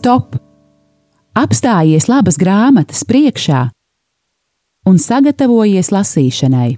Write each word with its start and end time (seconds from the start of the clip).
stop! 0.00 0.36
Apstājies 1.36 2.06
labas 2.08 2.38
grāmatas 2.40 3.02
priekšā 3.06 3.66
un 4.88 4.96
sagatavojies 4.96 5.92
lasīšanai. 5.92 6.70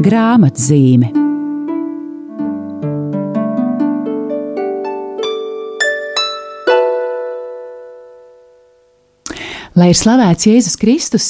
Grāmatzīme 0.00 1.12
Lai 9.76 9.92
ir 9.92 9.96
slavēts 9.96 10.48
Jēzus 10.48 10.80
Kristus, 10.80 11.26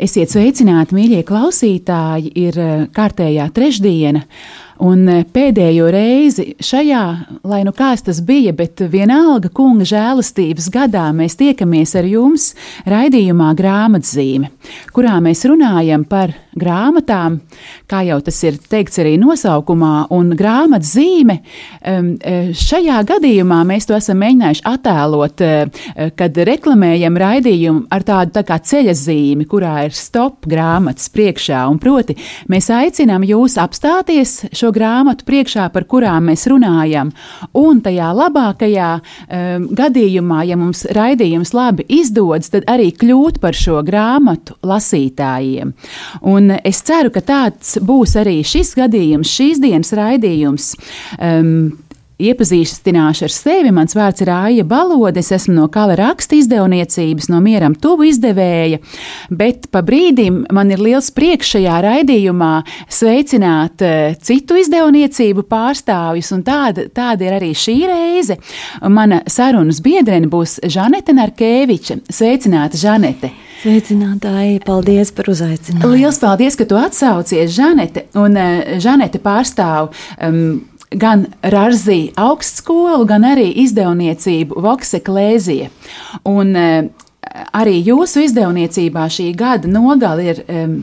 esiet 0.00 0.32
sveicināti, 0.32 0.96
mīļie 0.96 1.22
klausītāji, 1.28 2.32
ir 2.48 2.58
eh, 2.60 2.76
kārtējā 2.92 3.46
trešdiena. 3.54 4.24
Un 4.82 5.06
eh, 5.06 5.22
pēdējo 5.30 5.86
reizi 5.94 6.48
šajā, 6.58 7.02
lai 7.46 7.60
nu 7.66 7.70
kāds 7.76 8.02
tas 8.08 8.18
bija, 8.26 8.54
bet 8.56 8.82
vienalga 8.90 9.50
kunga 9.54 9.86
žēlastības 9.86 10.66
gadā 10.74 11.06
mēs 11.14 11.38
tiekamies 11.38 11.94
ar 12.00 12.08
jums 12.10 12.48
raidījumā 12.90 13.52
grāmatzīme, 13.58 14.50
kurā 14.94 15.20
mēs 15.22 15.44
runājam 15.46 16.02
par 16.08 16.34
grāmatām, 16.58 17.38
kā 17.90 18.02
jau 18.08 18.18
tas 18.24 18.38
ir 18.46 18.58
teikts 18.58 19.00
arī 19.02 19.14
nosaukumā, 19.20 20.06
un 20.14 20.32
grāmatzīme. 20.38 21.38
Šajā 22.58 23.00
gadījumā 23.08 23.60
mēs 23.66 23.88
to 23.88 23.96
esam 23.96 24.20
mēģinājuši 24.22 24.64
attēlot, 24.70 25.44
eh, 25.44 26.10
kad 26.18 26.42
reklamējam 26.50 27.18
raidījumu 27.20 27.86
ar 27.94 28.06
tādu 28.06 28.34
tā 28.38 28.44
kā 28.46 28.58
ceļa 28.58 28.94
zīmi, 28.98 29.46
kurā 29.50 29.84
ir 29.86 29.94
stop 29.94 30.46
grāmatas 30.46 31.10
priekšā, 31.14 31.64
un 31.70 31.78
proti 31.78 32.16
mēs 32.50 32.70
aicinām 32.70 33.26
jūs 33.26 33.58
apstāties 33.60 34.44
šo 34.64 34.72
grāmatu 34.74 35.26
priekšā, 35.28 35.68
par 35.74 35.84
kurām 35.90 36.30
mēs 36.30 36.46
runājam, 36.48 37.12
un 37.58 37.82
tajā 37.84 38.10
labākajā 38.16 38.90
um, 38.96 39.68
gadījumā, 39.76 40.44
ja 40.48 40.58
mums 40.60 40.84
raidījums 40.94 41.54
labi 41.56 41.86
izdodas, 42.00 42.52
tad 42.54 42.68
arī 42.70 42.90
kļūt 42.96 43.40
par 43.42 43.56
šo 43.58 43.82
grāmatu 43.84 44.56
lasītājiem. 44.64 45.74
Un 46.32 46.56
es 46.56 46.82
ceru, 46.86 47.12
ka 47.14 47.24
tāds 47.24 47.76
būs 47.84 48.16
arī 48.20 48.40
šis 48.46 48.74
gadījums, 48.78 49.32
šīs 49.34 49.60
dienas 49.64 49.92
raidījums. 49.96 50.72
Um, 51.18 51.83
Iepazīstināšu 52.14 53.24
ar 53.26 53.32
sevi. 53.34 53.70
Mans 53.74 53.96
vārds 53.98 54.22
ir 54.22 54.28
Aija 54.30 54.64
Balode. 54.70 55.18
Es 55.18 55.32
esmu 55.34 55.56
no 55.56 55.64
Kala 55.72 55.96
raksta 55.98 56.36
izdevniecības, 56.38 57.26
no 57.32 57.40
Mieram 57.42 57.74
tuvu 57.74 58.06
izdevēja. 58.06 58.78
Bet 59.34 59.66
pa 59.74 59.82
brīdim 59.82 60.44
man 60.54 60.70
ir 60.70 60.82
liels 60.84 61.10
prieks 61.14 61.50
šajā 61.56 61.80
raidījumā 61.82 62.52
sveicināt 62.86 63.82
uh, 63.82 64.14
citu 64.22 64.60
izdevniecību 64.62 65.42
pārstāvjus, 65.50 66.30
un 66.36 66.44
tāda, 66.46 66.86
tāda 66.94 67.26
ir 67.26 67.34
arī 67.40 67.50
šī 67.58 67.74
reize. 67.90 68.38
Mana 68.86 69.24
sarunas 69.26 69.82
biedrene 69.82 70.30
būs 70.30 70.60
Žanete 70.70 71.16
Narkeviča. 71.18 71.98
Sveicināta, 72.14 72.78
Žanete! 72.78 73.32
Sveicinātāji, 73.64 74.60
paldies 74.62 75.10
par 75.16 75.32
uzaicinājumu. 75.32 75.96
Liels 75.96 76.20
paldies, 76.22 76.54
ka 76.60 76.68
tu 76.68 76.78
atsaucies, 76.78 77.50
Žanete. 77.56 78.06
Un 78.22 78.38
uh, 78.38 78.78
Žanete 78.78 79.18
pārstāv 79.24 79.90
um, 80.22 80.62
gan 81.00 81.26
Rāzī 81.42 82.12
augstskolu, 82.20 83.04
gan 83.08 83.26
arī 83.28 83.48
izdevniecību 83.64 84.60
Vokseklēzija. 84.64 85.70
Un 86.30 86.54
uh, 86.58 86.74
arī 87.56 87.78
jūsu 87.86 88.24
izdevniecībā 88.28 89.06
šī 89.10 89.30
gada 89.38 89.70
nogale 89.70 90.28
ir 90.32 90.44
um, 90.44 90.76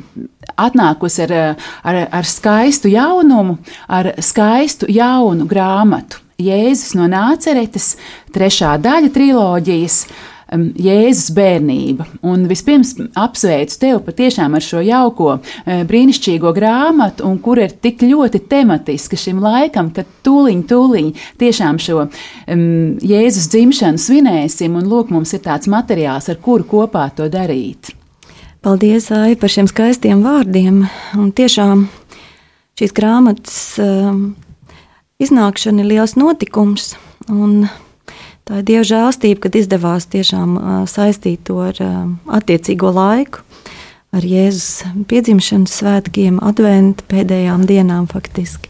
atnākusi 0.61 1.23
ar, 1.27 1.37
ar, 1.83 2.01
ar 2.21 2.27
skaistu 2.27 2.91
jaunumu, 2.91 3.59
ar 3.87 4.13
skaistu 4.21 4.89
jaunu 4.91 5.47
grāmatu. 5.49 6.21
Jēzus 6.41 6.95
no 6.97 7.05
Nāceretes, 7.05 7.95
trešā 8.33 8.73
daļa 8.81 9.11
triloģijas. 9.13 10.03
Uh, 10.07 10.27
Jēzus 10.51 11.31
bērnība. 11.35 12.05
Un 12.27 12.43
vispirms 12.49 12.95
apsveicu 13.15 13.77
tevi 13.79 13.99
patiešām 14.03 14.57
ar 14.57 14.65
šo 14.65 14.81
jauko, 14.83 15.37
eh, 15.65 15.83
brīnišķīgo 15.87 16.51
grāmatu, 16.55 17.23
un 17.25 17.39
kur 17.39 17.59
ir 17.59 17.71
tik 17.71 18.03
ļoti 18.03 18.41
tematiska 18.51 19.15
šim 19.15 19.39
laikam, 19.39 19.93
ka 19.95 20.03
tūliņ, 20.23 20.63
tūliņ 20.67 21.13
tiešām 21.39 21.79
šo 21.79 22.01
um, 22.01 22.97
Jēzus 22.99 23.47
dzimšanu 23.53 23.97
svinēsim, 23.97 24.75
un 24.75 24.89
lūk, 24.91 25.09
mums 25.09 25.33
ir 25.33 25.39
tāds 25.39 25.71
materiāls, 25.71 26.27
ar 26.29 26.35
kuru 26.43 26.67
kopā 26.67 27.07
to 27.15 27.29
darīt. 27.31 27.93
Paldies, 28.61 29.07
Ai, 29.11 29.35
par 29.35 29.49
šiem 29.49 29.65
skaistiem 29.71 30.19
vārdiem. 30.21 30.83
Un 31.17 31.31
tiešām 31.31 31.87
šīs 32.77 32.91
grāmatas 32.93 33.79
um, 33.81 34.35
iznākšana 35.17 35.81
ir 35.81 35.89
liels 35.95 36.17
notikums. 36.19 36.91
Un 37.31 37.69
Tā 38.51 38.57
ir 38.59 38.65
Dieva 38.67 38.83
žēlstība, 38.83 39.39
kad 39.45 39.53
izdevās 39.55 40.09
tiešām 40.11 40.57
saistīt 40.91 41.45
to 41.47 41.61
ar 41.63 41.77
attiecīgo 42.35 42.89
laiku, 42.91 43.45
ar 44.11 44.25
Jēzus 44.27 44.81
piedzimšanas 45.07 45.77
svētkiem, 45.79 46.41
adventu 46.43 47.05
pēdējām 47.07 47.63
dienām 47.69 48.09
faktiski. 48.11 48.67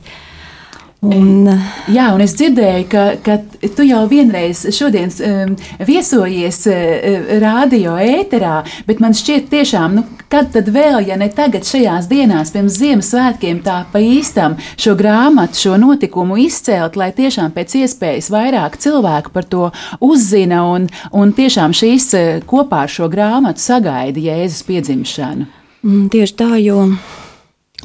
Un, 1.01 1.47
Jā, 1.89 2.11
un 2.13 2.21
es 2.21 2.35
dzirdēju, 2.37 2.83
ka, 2.91 3.03
ka 3.25 3.39
tu 3.73 3.81
jau 3.87 4.03
vienreiz 4.05 4.59
šodien 4.69 5.09
um, 5.25 5.55
viesojies 5.87 6.59
uh, 6.69 7.31
radio 7.41 7.95
ēterā, 7.97 8.59
bet 8.85 9.01
man 9.01 9.15
šķiet, 9.17 9.47
tiešām, 9.49 9.95
nu, 9.97 10.03
kad 10.29 10.51
tad 10.53 10.69
vēl, 10.69 10.99
ja 11.09 11.17
ne 11.17 11.31
tagad, 11.33 11.65
šajās 11.65 12.05
dienās, 12.11 12.53
pirms 12.53 12.77
Ziemassvētkiem, 12.77 13.63
tā 13.65 13.79
pa 13.89 14.03
īstam 14.05 14.59
šo 14.77 14.93
grāmatu, 14.99 15.57
šo 15.63 15.79
notikumu 15.81 16.37
izcelt, 16.45 16.99
lai 17.01 17.09
tiešām 17.17 17.49
pēc 17.57 17.79
iespējas 17.81 18.29
vairāk 18.29 18.77
cilvēku 18.85 19.33
par 19.33 19.49
to 19.49 19.71
uzzina 20.05 20.61
un, 20.69 20.85
un 21.17 21.33
tiešām 21.33 21.73
šīs 21.81 22.07
uh, 22.13 22.29
kopā 22.45 22.85
ar 22.85 22.93
šo 22.93 23.09
grāmatu 23.09 23.65
sagaida 23.65 24.21
Jēzus 24.21 24.61
piedzimšanu. 24.69 25.49
Mm, 25.81 26.07
tieši 26.13 26.37
tā, 26.45 26.53
jo 26.61 26.91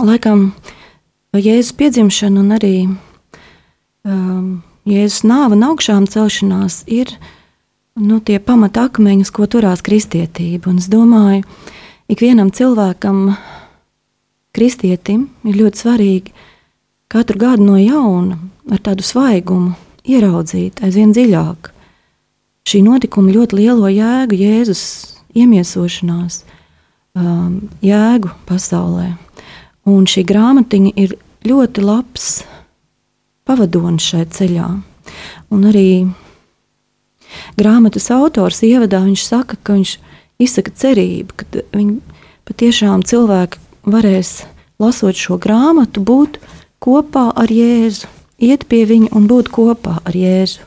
laikam 0.04 0.50
Jēzus 1.32 1.72
piedzimšana 1.80 2.44
un 2.44 2.56
arī 2.60 2.76
um, 4.06 4.62
Jēzus 4.86 5.24
nāva 5.26 5.56
un 5.56 5.64
augšām 5.66 6.06
celšanās 6.06 6.84
ir 6.86 7.10
nu, 7.98 8.20
tie 8.22 8.38
pamatakmeņus, 8.38 9.32
ko 9.34 9.48
turās 9.50 9.82
kristietība. 9.82 10.70
Un 10.70 10.78
es 10.78 10.86
domāju, 10.92 11.42
ikvienam 12.12 12.52
cilvēkam, 12.54 13.32
kristietim, 14.54 15.26
ir 15.44 15.58
ļoti 15.58 15.82
svarīgi 15.82 16.36
katru 17.12 17.40
gadu 17.42 17.66
no 17.66 17.80
jauna 17.80 18.38
ar 18.70 18.82
tādu 18.82 19.04
svaigumu 19.06 19.74
ieraudzīt 20.06 20.80
aizvien 20.86 21.12
dziļāk 21.14 21.72
šī 22.66 22.82
notikuma 22.86 23.34
ļoti 23.34 23.60
lielo 23.60 23.90
jēgu, 23.90 24.38
Jēzus 24.38 24.82
iemiesošanās, 25.36 26.42
um, 27.18 27.68
jēgu 27.84 28.32
pasaulē. 28.48 29.12
Un 29.86 30.06
šī 30.10 30.24
grāmatiņa 30.26 30.92
ir 30.98 31.14
ļoti 31.46 31.84
labs 31.84 32.40
pavadonis 33.46 34.10
šai 34.10 34.26
ceļā. 34.36 34.66
Un 35.54 35.66
arī 35.70 35.88
grāmatas 37.58 38.10
autors 38.14 38.62
ievadā 38.66 39.04
viņš 39.06 39.24
saka, 39.24 39.58
ka 39.62 39.78
viņš 39.78 39.96
izsaka 40.42 40.74
cerību, 40.74 41.38
ka 41.38 41.64
viņi 41.76 42.00
patiešām 42.48 43.06
cilvēki 43.06 43.62
varēs, 43.86 44.44
lasot 44.82 45.16
šo 45.16 45.38
grāmatu, 45.42 46.02
būt 46.02 46.40
kopā 46.82 47.30
ar 47.38 47.52
Jēzu, 47.52 48.10
iet 48.42 48.66
pie 48.68 48.84
viņa 48.88 49.14
un 49.16 49.30
būt 49.30 49.52
kopā 49.54 50.00
ar 50.04 50.16
Jēzu. 50.16 50.65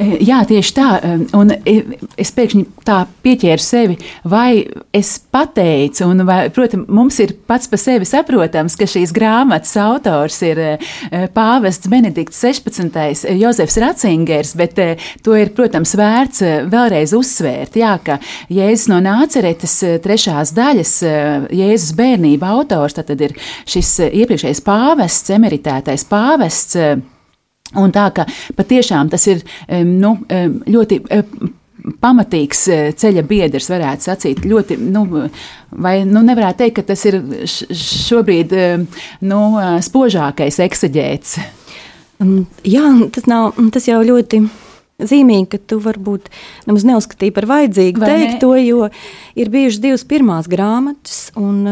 Jā, 0.00 0.40
tieši 0.48 0.72
tā. 0.76 0.88
Eh, 1.04 1.22
un 1.36 1.52
es 2.20 2.32
pēkšņi 2.36 2.64
tā 2.86 3.02
pieķēru 3.24 3.64
sevi, 3.64 3.96
vai 4.28 4.64
es 4.96 5.12
pateicu, 5.32 6.06
un, 6.08 6.24
vai, 6.28 6.40
protams, 6.54 6.88
mums 6.88 7.20
ir 7.22 7.34
pats 7.48 7.70
par 7.70 7.80
sevi 7.82 8.08
saprotams, 8.08 8.76
ka 8.80 8.88
šīs 8.90 9.12
grāmatas 9.16 9.74
autors 9.80 10.40
ir 10.46 10.62
eh, 10.64 10.88
pāvests 11.34 11.90
Benedikts 11.90 12.40
16. 12.40 13.28
Jozefs 13.40 13.78
Ratzingers, 13.82 14.54
bet 14.58 14.78
to 15.24 15.36
ir, 15.36 15.52
protams, 15.56 15.94
vērts 15.98 16.44
vēlreiz 16.70 17.14
uzsvērt. 17.16 17.78
Jā, 17.80 17.96
ka 18.04 18.20
Jēzus 18.52 18.88
no 18.92 19.00
Nāceretes 19.04 19.76
trešās 20.04 20.54
daļas, 20.56 20.96
Jēzus 21.54 21.94
bērnība 21.98 22.52
autors, 22.56 22.96
tad 22.98 23.12
ir 23.20 23.36
šis 23.68 23.96
iepriekšējais 24.10 24.64
pāvests, 24.66 25.32
emeritētais 25.36 26.06
pāvests. 26.10 26.78
Un 27.78 27.92
tā 27.94 28.08
ka 28.14 28.24
patiešām 28.58 29.12
tas 29.12 29.28
ir 29.30 29.44
nu, 29.86 30.16
ļoti 30.66 31.00
pamatīgs 32.02 32.64
e, 32.68 32.78
ceļa 32.98 33.24
biedrs, 33.28 33.70
varētu 33.72 34.08
sacīt. 34.08 34.42
Ļoti, 34.48 34.76
nu, 34.90 35.04
vai 35.70 36.00
nu, 36.08 36.22
nevarētu 36.26 36.64
teikt, 36.64 36.80
ka 36.80 36.86
tas 36.92 37.04
ir 37.08 37.20
šobrīd 37.80 38.54
nu, 39.30 39.40
spožākais 39.86 40.60
eksaģēts? 40.66 41.36
Mm, 42.20 42.44
jā, 42.68 42.86
tas, 43.14 43.28
nav, 43.30 43.56
tas 43.72 43.88
jau 43.88 44.00
ļoti 44.04 44.42
zīmīgi, 45.00 45.48
ka 45.54 45.60
tu 45.72 45.80
varbūt 45.80 46.28
nemaz 46.68 46.84
neuzskatīji 46.88 47.36
par 47.36 47.48
vajadzīgu 47.48 48.02
Vai 48.02 48.10
teikt 48.12 48.34
ne? 48.34 48.40
to, 48.42 48.54
jo 48.60 48.88
ir 49.40 49.52
bijušas 49.52 49.82
divas 49.82 50.04
pirmās 50.08 50.50
grāmatas. 50.50 51.30
Un, 51.40 51.62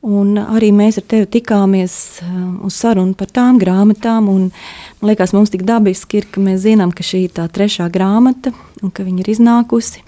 Un 0.00 0.38
arī 0.40 0.70
mēs 0.72 0.96
ar 0.96 1.04
tevi 1.04 1.26
tikāmies 1.28 1.94
um, 2.24 2.54
uz 2.64 2.78
sarunu 2.80 3.12
par 3.18 3.28
tām 3.28 3.58
grāmatām. 3.60 4.30
Man 4.30 4.48
liekas, 5.04 5.34
mums 5.36 5.52
tik 5.52 5.66
dabiski 5.68 6.22
ir, 6.22 6.30
ka 6.32 6.40
mēs 6.40 6.62
zinām, 6.64 6.94
ka 6.96 7.04
šī 7.04 7.26
ir 7.26 7.34
tā 7.36 7.44
trešā 7.52 7.90
grāmata 7.92 8.54
un 8.80 8.94
ka 8.94 9.04
viņa 9.04 9.20
ir 9.20 9.32
iznākusi. 9.34 10.06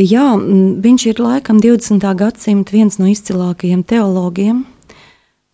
Jā, 0.00 0.34
viņš 0.36 1.06
ir 1.12 1.20
laikam 1.24 1.60
20. 1.60 2.04
gadsimta 2.16 2.72
viens 2.72 2.96
no 3.00 3.08
izcilākajiem 3.08 3.84
teologiem, 3.84 4.64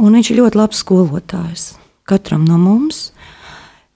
un 0.02 0.18
viņš 0.18 0.32
ir 0.32 0.42
ļoti 0.42 0.58
labs 0.58 0.82
skolotājs 0.82 1.72
katram 2.06 2.44
no 2.46 2.58
mums. 2.60 3.10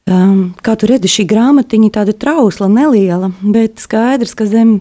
Um, 0.07 0.55
kā 0.63 0.77
tu 0.79 0.87
redzi, 0.87 1.11
šī 1.11 1.27
grāmatiņa 1.27 1.89
ir 1.89 1.95
tāda 1.97 2.15
trausla, 2.15 2.69
neliela, 2.71 3.33
bet 3.43 3.83
skaidrs, 3.83 4.37
ka 4.39 4.47
zem, 4.47 4.79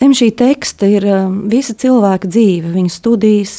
zem 0.00 0.14
šī 0.16 0.30
teksta 0.36 0.88
ir 0.90 1.06
um, 1.08 1.42
visa 1.52 1.74
cilvēka 1.78 2.30
dzīve, 2.30 2.72
viņa 2.74 2.92
studijas, 2.92 3.58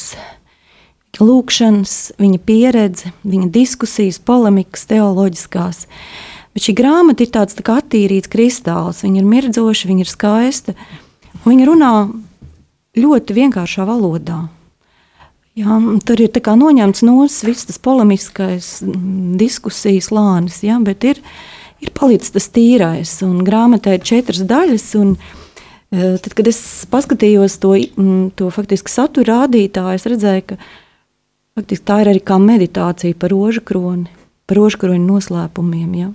lūkšanas, 1.22 2.16
viņa 2.20 2.40
pieredze, 2.44 3.12
viņa 3.24 3.50
diskusijas, 3.54 4.18
polemikas, 4.20 4.84
teoloģiskās. 4.90 5.86
Bet 6.56 6.64
šī 6.64 6.74
grāmata 6.76 7.24
ir 7.24 7.32
tāds 7.32 7.56
tā 7.56 7.64
kā 7.64 7.78
attīrīts 7.80 8.30
kristāls, 8.32 9.02
viņa 9.04 9.20
ir 9.20 9.28
mirdzoša, 9.28 9.88
viņa 9.88 10.04
ir 10.04 10.10
skaista. 10.10 10.76
Viņa 11.46 11.66
runā 11.68 11.92
ļoti 12.96 13.36
vienkāršā 13.36 13.86
valodā. 13.88 14.46
Jā, 15.56 15.78
tur 16.04 16.20
ir 16.20 16.32
noņemts 16.36 17.02
no 17.06 17.22
viss 17.24 17.64
tas 17.64 17.78
polemiskais 17.80 18.82
mm, 18.84 19.36
diskusijas 19.40 20.10
lānis, 20.12 20.60
jā, 20.64 20.76
bet 20.84 21.04
ir, 21.04 21.22
ir 21.80 21.92
palicis 21.96 22.34
tas 22.34 22.50
tīrais. 22.52 23.14
Grāmatā 23.24 23.96
ir 23.96 24.04
četras 24.04 24.42
daļas. 24.44 24.90
Un, 25.00 25.14
e, 25.16 25.45
tad, 25.96 26.32
kad 26.36 26.50
es 26.50 26.60
paskatījos 26.90 27.58
to, 27.62 27.74
to 28.36 28.50
faktiski 28.54 28.92
satura 28.92 29.42
rādītāju, 29.42 29.96
es 29.98 30.06
redzēju, 30.10 30.44
ka 30.50 30.58
faktiski, 31.56 31.84
tā 31.88 32.00
ir 32.02 32.12
arī 32.12 32.22
kā 32.26 32.38
meditācija 32.42 33.18
par 33.18 33.32
rožu 33.34 33.64
kroni, 33.66 34.10
par 34.46 34.60
rožu 34.60 34.82
kroņa 34.84 35.04
noslēpumiem. 35.06 35.98
Ja? 35.98 36.12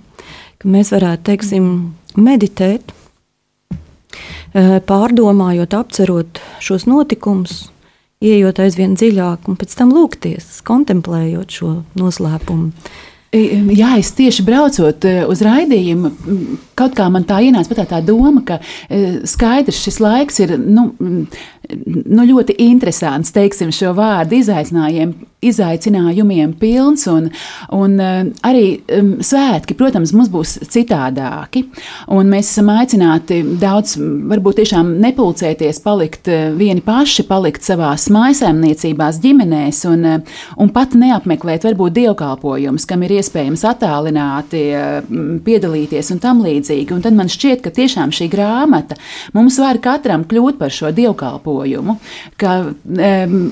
Ka 0.62 0.70
mēs 0.70 0.92
varētu 0.94 1.28
teiksim, 1.30 1.68
meditēt 2.16 2.94
pārdomājot, 4.88 5.74
apcerot 5.74 6.42
šos 6.62 6.84
notikumus, 6.90 7.70
ieejot 8.22 8.60
aizvien 8.62 8.94
dziļāk 8.98 9.48
un 9.50 9.56
pēc 9.58 9.74
tam 9.78 9.94
lūgties, 9.96 10.60
kontemplējot 10.68 11.56
šo 11.58 11.72
noslēpumu. 11.98 12.70
Jā, 13.32 13.94
es 13.96 14.10
tieši 14.12 14.44
braucot 14.44 15.06
uz 15.32 15.40
raidījumu, 15.46 16.10
kaut 16.76 16.92
kā 16.98 17.06
man 17.08 17.24
tā 17.24 17.38
ienāca 17.40 17.78
tā, 17.78 17.86
tā 17.88 18.02
doma, 18.04 18.42
ka 18.44 18.58
skaidrs 19.28 19.78
šis 19.86 20.00
laiks 20.04 20.40
ir 20.44 20.52
nu, 20.60 20.90
nu, 21.00 22.26
ļoti 22.28 22.58
interesants, 22.66 23.32
teiksim, 23.32 23.72
šo 23.72 23.94
vārdu 23.96 24.36
izaicinājumiem, 24.36 25.14
izaicinājumiem 25.42 26.54
pilns, 26.60 27.06
un, 27.10 27.28
un 27.74 27.96
uh, 27.98 28.20
arī 28.46 28.66
svētki, 29.26 29.74
protams, 29.78 30.12
mums 30.14 30.30
būs 30.32 30.54
citādāki, 30.70 31.64
mēs 32.08 32.52
esam 32.52 32.70
aicināti 32.72 33.40
daudz, 33.60 33.96
varbūt 34.30 34.60
tiešām 34.60 34.94
nepulcēties, 35.02 35.82
palikt 35.82 36.30
uh, 36.30 36.52
vieni 36.58 36.84
paši, 36.84 37.26
palikt 37.28 37.66
savās 37.66 38.06
mājasēmniecībās, 38.14 39.18
ģimenēs, 39.24 39.82
un, 39.90 40.06
uh, 40.06 40.38
un 40.62 40.72
pat 40.74 40.94
neapmeklēt 40.98 41.66
varbūt 41.66 41.98
dievkalpojumus, 41.98 42.86
kam 42.88 43.02
ir 43.06 43.16
iespējams 43.18 43.66
attālināti 43.72 44.62
piedalīties 45.42 46.12
un 46.14 46.20
tam 46.22 46.42
līdzīgi, 46.44 46.94
un 46.94 47.02
tad 47.04 47.16
man 47.18 47.30
šķiet, 47.32 47.62
ka 47.64 47.72
tiešām 47.74 48.12
šī 48.14 48.28
grāmata 48.32 48.96
mums 49.34 49.58
var 49.60 49.80
katram 49.82 50.24
kļūt 50.28 50.58
par 50.60 50.72
šo 50.74 50.92
dievkalpojumu, 50.94 51.96
ka 52.40 52.54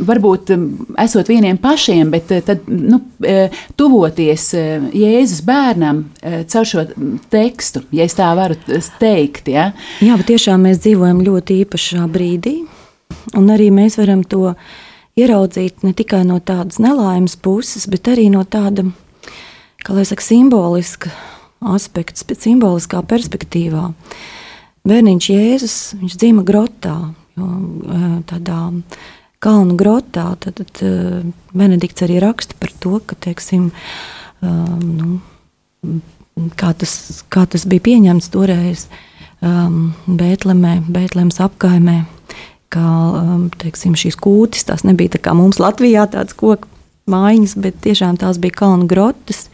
varbūt 0.06 0.54
esot 1.02 1.30
vieniem 1.30 1.58
pašiem, 1.60 1.79
pašiem, 1.80 2.10
bet 2.10 2.30
eh, 2.30 2.40
tad, 2.40 2.58
nu, 2.66 3.00
eh, 3.24 3.50
tuvoties 3.76 4.54
eh, 4.54 4.82
Jēzus 4.92 5.40
bērnam 5.44 6.04
caur 6.20 6.66
šo 6.66 6.84
tekstu, 7.30 7.82
ja 7.92 8.04
es 8.04 8.16
tā 8.18 8.28
varu 8.36 8.56
teikt. 9.00 9.48
Ja? 9.48 9.70
Jā, 10.04 10.18
bet 10.20 10.28
tiešām 10.30 10.66
mēs 10.66 10.82
dzīvojam 10.84 11.22
ļoti 11.24 11.62
īpašā 11.64 12.04
brīdī, 12.12 12.60
un 13.36 13.48
arī 13.52 13.70
mēs 13.72 13.96
varam 14.00 14.24
to 14.24 14.54
ieraudzīt 15.16 15.84
ne 15.84 15.94
tikai 15.96 16.22
no 16.28 16.38
tādas 16.40 16.80
nelaimes 16.82 17.36
puses, 17.40 17.88
bet 17.90 18.10
arī 18.12 18.28
no 18.32 18.44
tāda, 18.44 18.84
kā 19.84 19.96
lai 19.96 20.04
saka, 20.08 20.24
simboliska 20.24 21.12
aspekta, 21.60 22.36
simboliskā 22.36 23.02
perspektīvā. 23.08 23.90
Bērniņš 24.88 25.26
Jēzus, 25.32 25.78
viņš 26.00 26.20
dzīvo 26.20 26.44
grotā, 26.48 26.96
jo 27.36 27.48
tādā 28.28 28.60
kalnu 29.40 29.76
grotā, 29.80 30.28
tad, 30.40 30.60
tad 30.60 30.82
uh, 30.84 31.20
Benedikts 31.56 32.04
arī 32.04 32.20
raksta 32.22 32.56
par 32.60 32.72
to, 32.82 32.98
ka, 33.04 33.16
teiksim, 33.28 33.70
um, 34.44 35.20
nu, 35.80 36.00
kā, 36.60 36.74
tas, 36.76 37.22
kā 37.32 37.46
tas 37.50 37.64
bija 37.68 37.86
pieņemts 37.88 38.30
toreiz 38.34 38.86
um, 39.40 39.92
Bētlemē, 40.06 40.80
Bētlemes 40.92 41.40
apkaimē, 41.42 42.02
kā 42.70 42.90
um, 43.20 43.48
teiksim, 43.60 43.96
šīs 43.98 44.18
kūtis, 44.20 44.68
tās 44.68 44.84
nebija 44.86 45.16
tā 45.16 45.22
kā 45.24 45.34
mums 45.36 45.60
Latvijā 45.62 46.04
tāds 46.12 46.36
koku 46.36 46.68
mājiņas, 47.10 47.56
bet 47.64 47.80
tiešām 47.84 48.20
tās 48.20 48.38
bija 48.42 48.60
kalnu 48.62 48.86
grotas. 48.90 49.48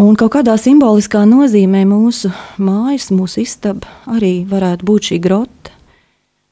Un 0.00 0.14
kaut 0.18 0.34
kādā 0.36 0.54
simboliskā 0.58 1.24
nozīmē 1.26 1.82
mūsu 1.88 2.30
mājas, 2.62 3.10
mūsu 3.14 3.42
istaba 3.42 3.88
arī 4.10 4.40
varētu 4.50 4.86
būt 4.86 5.10
šī 5.10 5.18
grota 5.22 5.74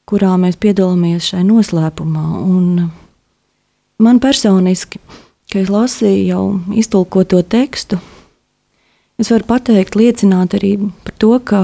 kurā 0.09 0.33
mēs 0.41 0.57
piedalāmies 0.61 1.29
šajā 1.31 1.45
noslēpumā. 1.45 2.25
Un 2.41 2.89
man 4.01 4.21
personiski, 4.23 5.01
kad 5.51 5.63
es 5.63 5.73
lasīju 5.73 6.23
jau 6.29 6.43
iztulkoto 6.81 7.41
tekstu, 7.45 7.99
es 9.19 9.29
varu 9.33 9.47
pateikt, 9.49 9.97
liecināt 9.99 10.55
arī 10.57 10.75
par 11.05 11.17
to, 11.21 11.33
ka, 11.39 11.61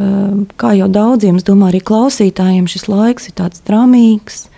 eh, 0.00 0.44
kā 0.56 0.72
jau 0.78 0.88
daudziem, 0.88 1.36
es 1.36 1.44
domāju, 1.44 1.74
arī 1.74 1.82
klausītājiem 1.90 2.68
šis 2.70 2.88
laiks 2.88 3.28
ir 3.28 3.36
tāds 3.42 3.60
dramīgs, 3.66 4.48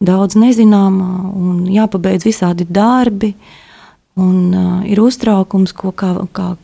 daudz 0.00 0.36
nezināmā 0.40 1.34
un 1.36 1.66
jāpabeidz 1.68 2.24
visādi 2.24 2.64
darbi. 2.64 3.34
Un, 4.18 4.54
uh, 4.54 4.80
ir 4.90 4.98
uztraukums, 5.00 5.72
ko, 5.72 5.92
kā, 5.94 6.12
kā, 6.34 6.54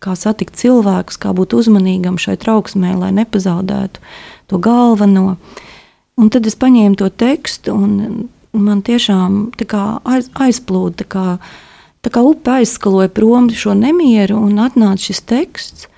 kā 0.00 0.14
satikt 0.16 0.56
cilvēkus, 0.56 1.18
kā 1.20 1.34
būt 1.36 1.52
uzmanīgam 1.58 2.16
šai 2.18 2.38
trauksmē, 2.40 2.94
lai 2.96 3.12
nepazaudētu 3.14 4.00
to 4.48 4.60
galveno. 4.62 5.36
Un 6.16 6.32
tad 6.32 6.48
es 6.48 6.56
paņēmu 6.56 6.96
to 6.96 7.10
tekstu, 7.12 7.76
un 7.76 8.28
man 8.56 8.80
tiešām 8.82 9.50
aiz, 10.08 10.30
aizplūda. 10.32 11.04
Tā 11.04 11.08
kā, 11.12 11.26
tā 12.00 12.12
kā 12.14 12.24
upe 12.24 12.56
aizskaloja 12.62 13.12
prom 13.12 13.50
šo 13.52 13.76
nemieru, 13.76 14.40
un 14.48 14.56
atnāca 14.64 15.10
šis 15.10 15.22
teksts. 15.28 15.88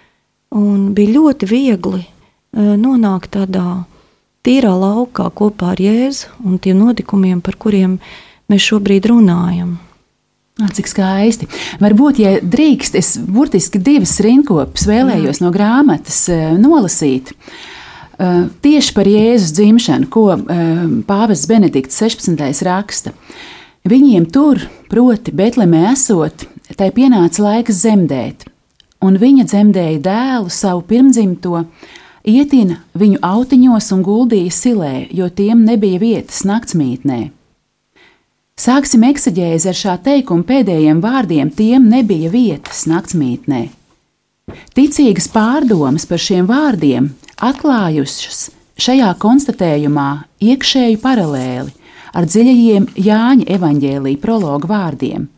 Bija 0.50 1.14
ļoti 1.14 1.46
viegli 1.46 2.02
uh, 2.02 2.74
nonākt 2.80 3.36
tādā 3.36 3.84
tīrā 4.42 4.72
laukā 4.74 5.28
kopā 5.30 5.74
ar 5.74 5.82
Jēzu 5.82 6.32
un 6.42 6.58
tiem 6.58 6.80
notikumiem, 6.80 7.42
par 7.44 7.58
kuriem 7.60 7.98
mēs 8.48 8.64
šobrīd 8.70 9.06
runājam. 9.12 9.76
Cik 10.58 10.88
skaisti. 10.90 11.46
Varbūt, 11.78 12.18
ja 12.18 12.38
drīkst, 12.42 12.96
es 12.98 13.12
burtiski 13.22 13.78
divas 13.78 14.16
rinkopus 14.24 14.88
vēlējos 14.90 15.38
Jā. 15.38 15.44
no 15.44 15.52
grāmatas 15.54 16.24
nolasīt. 16.58 17.30
Uh, 17.30 17.76
Eh, 18.18 18.46
tieši 18.60 18.94
par 18.96 19.06
Jēzus 19.06 19.52
dzimšanu, 19.54 20.08
ko 20.10 20.32
eh, 20.34 20.78
Pāvests 21.06 21.46
Benedikts 21.46 22.00
16. 22.02 22.64
raksta. 22.66 23.12
Viņiem 23.86 24.26
tur, 24.34 24.58
proti, 24.90 25.30
Betlemē 25.30 25.84
esot, 25.92 26.48
tai 26.74 26.90
pienāca 26.90 27.44
laiks 27.44 27.78
zemdēt, 27.84 28.48
un 29.06 29.20
viņa 29.22 29.46
dzemdēja 29.46 30.02
dēlu 30.02 30.50
savu 30.50 30.82
pirmdzimto, 30.90 31.62
ietina 32.26 32.80
viņu 32.98 33.22
autiņos 33.22 33.92
un 33.94 34.02
guldīja 34.02 34.50
silē, 34.50 34.94
jo 35.14 35.30
tiem 35.30 35.62
nebija 35.68 36.02
vietas 36.02 36.42
naktsmītnē. 36.42 37.28
Sāksim 38.58 39.04
eksaģēzi 39.06 39.68
ar 39.70 39.76
šā 39.78 39.92
teikuma 40.02 40.42
pēdējiem 40.46 40.98
vārdiem: 41.02 41.50
tiem 41.54 41.86
nebija 41.92 42.30
vietas 42.32 42.88
naktsmītnē. 42.90 43.68
Ticīgas 44.74 45.28
pārdomas 45.30 46.08
par 46.08 46.18
šiem 46.22 46.48
vārdiem 46.48 47.12
atklājušas 47.44 48.48
šajā 48.80 49.12
konstatējumā 49.22 50.08
iekšēju 50.42 50.98
paralēli 51.02 51.74
ar 52.18 52.26
dziļajiem 52.26 52.88
Jāņa 52.98 53.46
evaņģēlīja 53.54 54.22
prologu 54.22 54.70
vārdiem. 54.70 55.28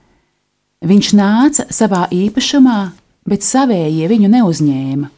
Viņš 0.81 1.13
nāca 1.19 1.67
savā 1.69 2.07
īpašumā, 2.15 2.79
bet 3.29 3.45
savējie 3.45 4.09
viņu 4.09 4.33
neuzņēma. 4.33 5.11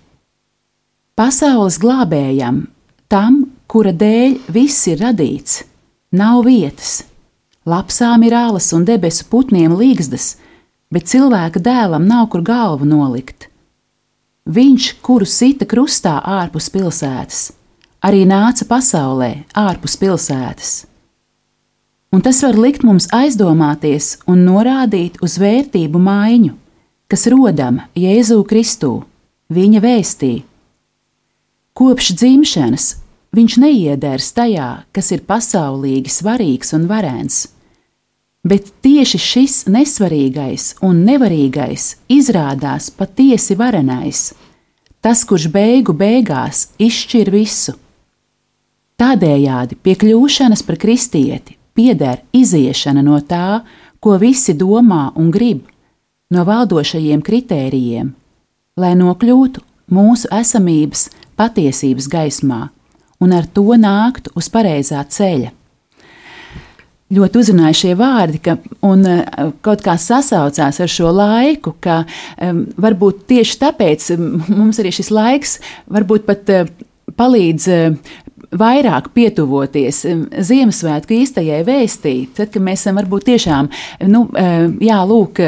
Pasaules 1.14 1.78
glābējam, 1.78 2.64
tam, 3.06 3.44
kura 3.71 3.92
dēļ 3.94 4.40
viss 4.50 4.88
ir 4.90 5.04
radīts, 5.04 5.62
nav 6.18 6.42
vietas. 6.49 7.02
Lapsām 7.64 8.25
ir 8.26 8.35
alas 8.35 8.73
un 8.75 8.83
debesu 8.83 9.28
putniem 9.31 9.76
līgzdas, 9.78 10.37
bet 10.90 11.07
cilvēka 11.07 11.62
dēlam 11.62 12.09
nav 12.11 12.26
kur 12.33 12.42
galvu 12.42 12.88
nolikt. 12.88 13.47
Viņš, 14.50 14.87
kuru 15.07 15.26
sita 15.28 15.69
krustā 15.71 16.16
ārpus 16.26 16.66
pilsētas, 16.75 17.52
arī 18.02 18.25
nāca 18.26 18.66
pasaulē 18.66 19.45
ārpus 19.54 19.95
pilsētas. 19.97 20.87
un 22.12 22.21
tas 22.21 22.42
var 22.42 22.59
likt 22.59 22.83
mums 22.83 23.07
aizdomāties 23.14 24.19
un 24.26 24.42
norādīt 24.45 25.23
uz 25.23 25.38
vērtību 25.38 25.99
maiņu, 25.99 26.57
kas 27.09 27.26
rodama 27.31 27.87
Jēzu 27.95 28.42
Kristū, 28.45 29.04
viņa 29.49 29.81
vēstī. 29.81 30.42
Kopš 31.73 32.12
dzimšanas 32.19 33.01
viņš 33.36 33.56
neiedērs 33.62 34.32
tajā, 34.36 34.68
kas 34.92 35.10
ir 35.14 35.24
pasaulīgi 35.28 36.12
svarīgs 36.12 36.74
un 36.76 36.86
varens, 36.90 37.46
bet 38.44 38.68
tieši 38.84 39.20
šis 39.20 39.56
nesvarīgais 39.72 40.74
un 40.84 41.04
nevarīgais 41.06 41.86
izrādās 42.12 42.90
patiesi 42.92 43.56
varenais, 43.56 44.32
tas, 45.00 45.24
kurš 45.24 45.48
beigu 45.54 45.94
beigās 45.96 46.68
izšķir 46.78 47.32
visu. 47.32 47.76
Tādējādi 49.00 49.78
pie 49.82 49.96
kļūšanas 49.98 50.62
par 50.66 50.78
kristieti 50.78 51.56
pieder 51.74 52.20
iziešana 52.36 53.02
no 53.02 53.18
tā, 53.24 53.62
ko 54.02 54.18
visi 54.20 54.54
domā 54.58 55.08
un 55.16 55.30
grib, 55.32 55.64
no 56.30 56.44
valdošajiem 56.44 57.22
kritērijiem, 57.24 58.12
lai 58.76 58.92
nokļūtu 58.98 59.64
mūsu 59.92 60.28
esamības 60.36 61.08
patiesības 61.38 62.08
gaismā 62.12 62.60
un 63.23 63.35
ar 63.37 63.47
to 63.47 63.67
nāktu 63.79 64.33
uz 64.38 64.49
pareizā 64.52 65.02
ceļa. 65.09 65.52
Ļoti 67.12 67.41
uzrunāja 67.43 67.76
šie 67.76 67.93
vārdi, 67.99 68.41
ka, 68.41 68.57
un 68.88 69.05
uh, 69.05 69.50
kaut 69.64 69.83
kā 69.85 69.99
sasaucās 70.00 70.81
ar 70.81 70.88
šo 70.91 71.11
laiku, 71.12 71.75
ka 71.85 72.02
um, 72.07 72.64
varbūt 72.81 73.26
tieši 73.29 73.59
tāpēc 73.61 74.09
mums 74.49 74.81
arī 74.81 74.95
šis 74.97 75.12
laiks 75.12 75.59
varbūt 75.93 76.25
pat 76.29 76.52
uh, 76.55 76.71
palīdz 77.19 77.69
uh, 77.69 78.14
vairāk 78.52 79.11
pietuvoties 79.17 80.02
Ziemassvētku 80.49 81.14
īstajai 81.17 81.62
vēstī, 81.69 82.14
tad, 82.37 82.50
kad 82.52 82.64
mēs 82.64 82.83
esam 82.83 82.99
varbūt 83.00 83.25
tiešām, 83.31 83.71
nu, 84.12 84.26
jā, 84.85 84.99
lūk, 85.09 85.41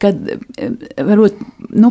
kad 0.00 0.22
varbūt, 0.96 1.42
nu, 1.84 1.90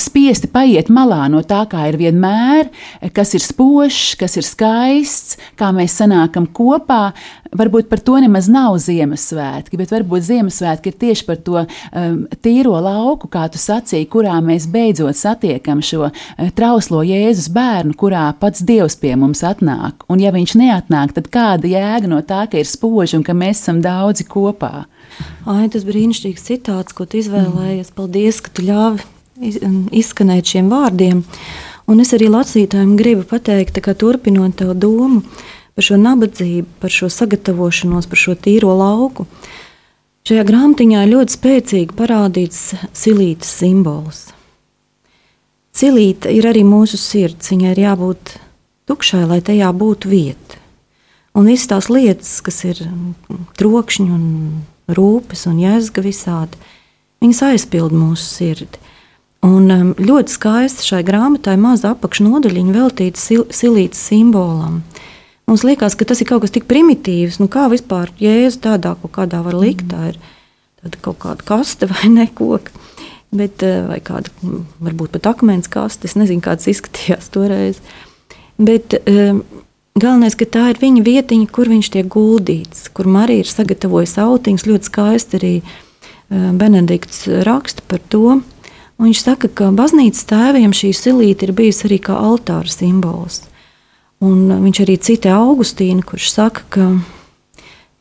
spiesti 0.00 0.48
paiet 0.52 0.90
malā 0.92 1.26
no 1.32 1.42
tā, 1.46 1.62
kā 1.70 1.86
ir 1.90 1.98
vienmēr, 2.00 2.70
kas 3.16 3.34
ir 3.36 3.44
spožs, 3.44 4.14
kas 4.18 4.36
ir 4.38 4.46
skaists, 4.46 5.36
kā 5.58 5.72
mēs 5.74 5.98
sanākam 6.00 6.48
kopā. 6.48 7.10
Varbūt 7.56 7.88
par 7.88 8.00
to 8.04 8.18
nemaz 8.20 8.48
nav 8.52 8.76
Ziemassvētki, 8.82 9.78
bet 9.80 9.92
varbūt 9.94 10.26
Ziemassvētki 10.26 10.90
ir 10.90 10.98
tieši 11.00 11.26
par 11.28 11.38
to 11.46 11.62
um, 11.62 12.18
tīro 12.44 12.74
lauku, 12.82 13.30
kā 13.32 13.46
tu 13.52 13.60
sacīji, 13.60 14.08
kurā 14.12 14.34
mēs 14.44 14.66
beidzot 14.72 15.16
satiekam 15.16 15.80
šo 15.84 16.08
uh, 16.08 16.50
trauslo 16.58 17.04
Jēzus 17.06 17.48
bērnu, 17.54 17.96
kurā 17.98 18.26
pats 18.40 18.64
Dievs 18.66 18.98
pie 19.00 19.14
mums 19.16 19.44
atnāk. 19.46 20.04
Un 20.12 20.20
ja 20.24 20.34
viņš 20.34 20.56
neatnāk, 20.58 21.16
tad 21.16 21.30
kāda 21.32 21.70
jēga 21.70 22.10
no 22.10 22.20
tā, 22.26 22.44
ka 22.50 22.60
ir 22.60 22.68
spoži 22.68 23.20
un 23.20 23.26
ka 23.26 23.36
mēs 23.36 23.62
esam 23.62 23.80
daudzi 23.84 24.26
kopā? 24.28 24.86
Ai, 25.46 25.66
tas 25.72 25.86
brīnišķīgs 25.86 26.48
citāts, 26.50 26.96
ko 26.96 27.06
tu 27.06 27.22
izvēlējies. 27.22 27.94
Paldies, 27.96 28.42
ka 28.42 28.52
tu 28.52 28.66
ļāvi 28.66 29.15
izskanēt 29.36 30.52
šiem 30.52 30.70
vārdiem. 30.72 31.22
Un 31.86 32.02
es 32.02 32.12
arī 32.16 32.30
lasītājiem 32.32 32.96
gribu 32.98 33.26
pateikt, 33.28 33.78
ka 33.84 33.94
turpinot 33.94 34.56
to 34.58 34.74
domu 34.74 35.22
par 35.76 35.84
šo 35.84 35.98
nabadzību, 36.00 36.66
par 36.80 36.90
šo 36.90 37.10
sagatavošanos, 37.12 38.08
par 38.08 38.18
šo 38.18 38.34
tīro 38.34 38.72
lauku, 38.78 39.26
šajā 40.26 40.46
grāmatiņā 40.48 41.04
ļoti 41.10 41.36
spēcīgi 41.36 41.96
parādīts 41.98 42.62
silītas 42.96 43.52
simbols. 43.60 44.24
Silīta 45.76 46.32
ir 46.32 46.48
arī 46.48 46.64
mūsu 46.64 46.96
sirds, 46.96 47.52
viņai 47.52 47.74
ir 47.74 47.82
jābūt 47.84 48.38
tukšai, 48.88 49.26
lai 49.28 49.42
tajā 49.44 49.68
būtu 49.76 50.08
vieta. 50.08 50.62
Un 51.36 51.50
visas 51.50 51.68
tās 51.68 51.90
lietas, 51.92 52.38
kas 52.40 52.62
ir 52.64 52.80
trokšņi 53.60 54.08
un 54.08 54.24
rūpes 54.96 55.44
un 55.50 55.60
jēzga 55.60 56.00
visādi, 56.00 56.56
viņas 57.20 57.42
aizpild 57.50 57.92
mūsu 57.92 58.24
sirdi. 58.24 58.80
Un 59.46 59.70
um, 59.70 59.90
ļoti 60.00 60.32
skaisti 60.32 60.86
šai 60.88 61.02
grāmatai 61.06 61.54
maza 61.60 61.92
apakšnodaļiņa 61.94 62.72
veltīta 62.74 63.20
sil 63.20 63.44
silītas 63.54 64.00
simbolam. 64.08 64.80
Mums 65.46 65.62
liekas, 65.62 65.94
ka 65.94 66.06
tas 66.08 66.22
ir 66.22 66.26
kaut 66.26 66.42
kas 66.42 66.54
tik 66.56 66.66
primitīvs, 66.66 67.38
nu 67.38 67.46
kā 67.52 67.68
vispār 67.70 68.10
jēzus 68.18 68.58
tādā 68.64 68.96
kaut 69.02 69.12
kādā 69.14 69.44
var 69.46 69.54
likt. 69.54 69.86
Tā 69.92 70.10
ir 70.10 70.18
tāda 70.80 71.02
kaut 71.04 71.20
kāda 71.22 71.46
kaste 71.46 71.86
vai 71.92 72.10
ne 72.10 72.26
koka, 72.26 72.74
bet, 73.30 73.62
uh, 73.62 73.86
vai 73.92 74.00
kāda 74.02 74.32
varbūt 74.82 75.14
pat 75.14 75.30
akmens 75.34 75.70
kaste. 75.70 76.10
Es 76.10 76.18
nezinu, 76.18 76.42
kā 76.42 76.56
tas 76.58 76.72
izskatījās 76.72 77.30
toreiz. 77.34 77.78
Bet 78.58 78.98
um, 79.04 79.44
galvenais, 79.94 80.34
ka 80.34 80.48
tā 80.48 80.70
ir 80.72 80.82
viņa 80.82 81.06
vietiņa, 81.06 81.52
kur 81.54 81.70
viņš 81.70 81.92
tiek 81.94 82.10
guldīts, 82.10 82.88
kur 82.96 83.06
Marija 83.06 83.44
ir 83.44 83.52
sagatavojusi 83.52 84.22
autiņus. 84.26 84.68
Ļoti 84.72 84.90
skaisti 84.90 85.38
arī 85.38 85.54
uh, 85.62 86.50
Benedikts 86.56 87.28
raksta 87.46 87.86
par 87.86 88.02
to 88.10 88.40
Un 88.96 89.10
viņš 89.10 89.20
saka, 89.20 89.48
ka 89.52 89.68
baznīcas 89.76 90.24
tēviem 90.30 90.72
šī 90.72 90.94
silīte 90.96 91.44
ir 91.44 91.52
bijusi 91.56 91.84
arī 91.88 91.98
kā 92.06 92.16
altāra 92.16 92.70
simbols. 92.72 93.42
Un 94.24 94.48
viņš 94.62 94.80
arī 94.86 94.96
citē 94.96 95.34
Augustīnu, 95.36 96.00
kurš 96.06 96.30
saka, 96.32 96.64
ka, 96.72 96.86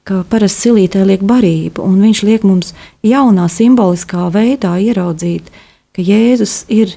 ka 0.08 0.22
parasti 0.32 0.70
silītē 0.70 1.04
liek 1.04 1.26
barību, 1.28 1.84
un 1.84 2.00
viņš 2.06 2.22
liek 2.24 2.46
mums 2.48 2.72
jaunā 3.04 3.50
simboliskā 3.52 4.30
veidā 4.32 4.78
ieraudzīt, 4.80 5.52
ka 5.92 6.06
Jēzus 6.06 6.62
ir 6.72 6.96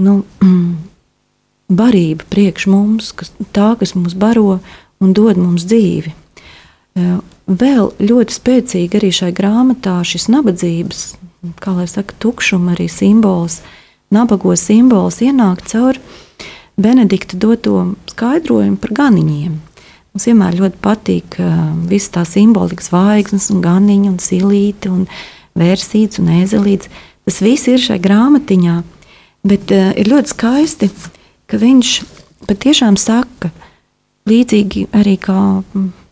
nu, 0.00 0.22
barība 1.80 2.24
priekš 2.32 2.68
mums, 2.72 3.12
kas, 3.12 3.34
tā, 3.52 3.74
kas 3.76 3.92
mūs 3.92 4.16
baro 4.16 4.62
un 5.04 5.12
dod 5.12 5.36
mums 5.36 5.68
dzīvi. 5.68 6.14
Vēl 7.44 7.90
ļoti 8.00 8.32
spēcīgi 8.32 8.96
arī 8.96 9.12
šai 9.12 9.32
grāmatā 9.36 9.98
šis 10.06 10.30
nabadzības 10.32 11.04
kā 11.60 11.74
lai 11.76 11.86
saka, 11.90 12.16
tukšuma 12.22 12.74
arī 12.74 12.88
simbols, 12.90 13.60
nabago 14.14 14.54
simbols 14.58 15.20
ienāk 15.24 15.64
caur 15.68 16.00
Benedikta 16.74 17.38
doto 17.38 17.92
skaidrojumu 18.10 18.80
par 18.82 18.90
ganiņiem. 18.98 19.54
Mums 20.14 20.26
vienmēr 20.26 20.56
ļoti 20.58 20.80
patīk 20.82 21.36
uh, 21.42 21.60
visas 21.90 22.10
tās 22.16 22.32
simbolikas, 22.34 22.88
zvaigznes, 22.90 23.46
un 23.54 23.60
ganiņa, 23.62 24.10
un 24.10 24.18
silīte, 24.22 24.90
un 24.90 25.04
vērsīts 25.58 26.18
un 26.22 26.32
ēzelīts. 26.34 26.90
Tas 27.26 27.38
viss 27.42 27.70
ir 27.70 27.82
šajā 27.82 28.02
grāmatiņā, 28.02 28.74
bet 29.46 29.74
uh, 29.74 29.92
ir 29.98 30.10
ļoti 30.10 30.34
skaisti, 30.34 30.90
ka 31.50 31.62
viņš 31.62 31.94
patiešām 32.50 32.98
saka, 32.98 33.50
līdzīgi 34.30 34.88
arī 34.98 35.14
kā 35.22 35.38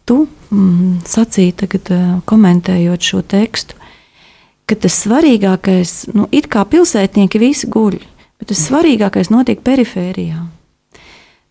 tu 0.07 0.19
mm, 0.27 1.03
sacīji 1.07 1.59
tagad, 1.63 1.91
uh, 1.95 2.17
komentējot 2.31 3.11
šo 3.11 3.23
tekstu, 3.35 3.82
ka 4.73 4.81
tas 4.87 4.95
svarīgākais, 5.05 5.93
nu, 6.17 6.27
it 6.33 6.49
kā 6.53 6.65
pilsētnieki 6.69 7.41
visi 7.43 7.69
guļ, 7.69 7.99
bet 8.41 8.49
tas 8.49 8.63
svarīgākais 8.71 9.29
notiek 9.33 9.61
perifērijā. 9.65 10.47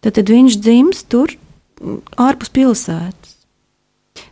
Tad, 0.01 0.15
tad 0.17 0.31
viņš 0.33 0.57
dzimst 0.57 1.05
tur 1.13 1.35
ārpus 2.17 2.49
pilsētas. 2.53 3.35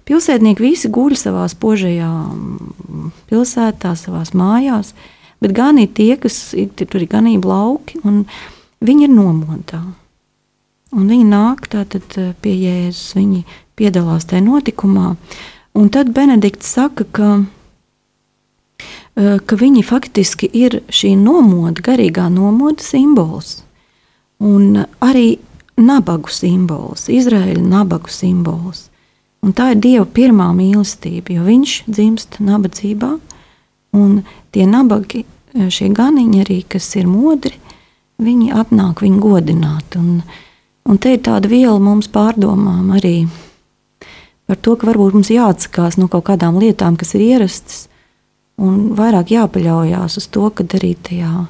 Pilsētnieki 0.10 0.66
visi 0.66 0.90
guļ 0.90 1.14
savā 1.22 1.46
spožajā 1.52 2.10
mm, 2.10 3.12
pilsētā, 3.30 3.94
savā 3.94 4.24
mājās, 4.34 4.96
bet 5.38 5.54
gan 5.54 5.78
ir 5.78 5.92
tie, 5.94 6.16
kas 6.18 6.56
ir 6.58 6.74
tur 6.74 7.04
ir 7.04 7.12
ganība 7.12 7.54
lauki, 7.54 8.02
un 8.02 8.24
viņi 8.82 9.06
ir 9.06 9.14
nomontā. 9.14 9.84
Un 10.98 11.06
viņi 11.06 11.30
nāk 11.30 11.70
tātad 11.70 12.18
eh, 12.18 12.34
pie 12.42 12.56
Jēzus, 12.58 13.14
viņi 13.20 13.46
piedalās 13.78 14.26
tajā 14.26 14.42
notikumā. 14.48 15.14
Un 15.78 15.94
tad 15.94 16.10
Benedikts 16.16 16.74
saka, 16.74 17.06
ka 17.06 17.30
Eh, 17.38 17.59
ka 19.20 19.58
viņi 19.60 19.84
faktiski 19.84 20.48
ir 20.56 20.80
šī 20.88 21.16
nomoda, 21.20 21.82
garīgā 21.84 22.30
nomoda 22.32 22.84
simbols. 22.84 23.64
Un 24.40 24.86
arī 25.04 25.40
nabagu 25.80 26.32
simbols, 26.32 27.10
Izraēļa 27.12 27.64
nabagu 27.64 28.12
simbols. 28.12 28.88
Un 29.44 29.56
tā 29.56 29.74
ir 29.74 29.82
Dieva 29.84 30.06
pirmā 30.06 30.50
mīlestība, 30.56 31.36
jo 31.36 31.46
viņš 31.48 31.76
dzimst 31.88 32.40
nabadzībā, 32.44 33.14
un 33.96 34.24
tie 34.52 34.66
nabagi, 34.68 35.26
eh, 35.54 35.68
šie 35.70 35.90
ganiņi 35.96 36.46
arī, 36.46 36.64
kas 36.68 36.96
ir 36.96 37.08
modri, 37.08 37.56
viņi 38.20 38.52
atnāk 38.52 39.04
viņu 39.04 39.20
godināt. 39.20 39.96
Un, 39.96 40.24
un 40.86 40.98
te 40.98 41.14
ir 41.16 41.20
tāda 41.20 41.48
viela 41.48 41.80
mums 41.80 42.08
pārdomām 42.08 42.92
arī 42.96 43.28
par 44.48 44.58
to, 44.58 44.76
ka 44.76 44.88
varbūt 44.88 45.14
mums 45.14 45.30
jāatsakās 45.30 45.98
no 45.98 46.08
kaut 46.08 46.26
kādām 46.26 46.60
lietām, 46.60 46.98
kas 46.98 47.14
ir 47.16 47.22
ierastas, 47.22 47.89
un 48.60 48.92
vairāk 48.98 49.34
jāpaļaujas 49.34 50.20
uz 50.20 50.28
to, 50.34 50.50
ka 50.52 50.66
arī 50.78 50.94
tajā 51.08 51.46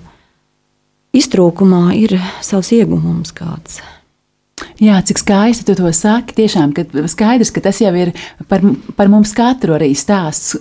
iztrūkumā 1.18 1.84
ir 1.98 2.20
savs 2.46 2.72
iegūms 2.78 3.34
kāds. 3.36 3.82
Jā, 4.80 5.00
cik 5.04 5.20
skaisti 5.20 5.66
tu 5.68 5.76
to 5.76 5.90
saki. 5.96 6.36
Tiešām, 6.38 6.72
ka 6.76 6.86
skaidrs, 7.12 7.52
ka 7.52 7.64
tas 7.64 7.80
jau 7.82 7.92
ir 8.00 8.14
par, 8.52 8.64
par 8.96 9.12
mums 9.12 9.34
katru 9.36 9.76
arī 9.76 9.92
stāsts, 9.98 10.56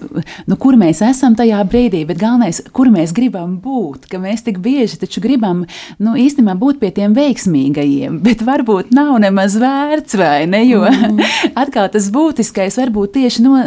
nu, 0.49 0.59
kur 0.61 0.79
mēs 0.81 1.03
esam 1.07 1.37
tajā 1.39 1.61
brīdī, 1.71 2.05
bet 2.09 2.21
galvenais, 2.21 2.61
kur 2.75 2.91
mēs 2.95 3.15
gribam 3.17 3.57
būt. 3.63 4.09
Ka 4.11 4.21
mēs 4.23 4.45
tik 4.47 4.61
bieži 4.65 5.01
taču 5.03 5.23
gribam 5.25 5.65
nu, 6.03 6.17
īstenībā 6.19 6.57
būt 6.59 6.81
pie 6.83 6.93
tiem 6.97 7.15
veiksmīgajiem, 7.19 8.21
bet 8.25 8.43
varbūt 8.47 8.93
nav 8.97 9.15
nemaz 9.23 9.59
vērts, 9.63 10.19
vai 10.19 10.47
ne? 10.51 10.65
Jo 10.69 10.85
mm. 10.89 11.23
atkal 11.63 11.91
tas 11.93 12.11
būtiskais 12.15 12.79
varbūt 12.81 13.17
tieši 13.19 13.47
no, 13.47 13.59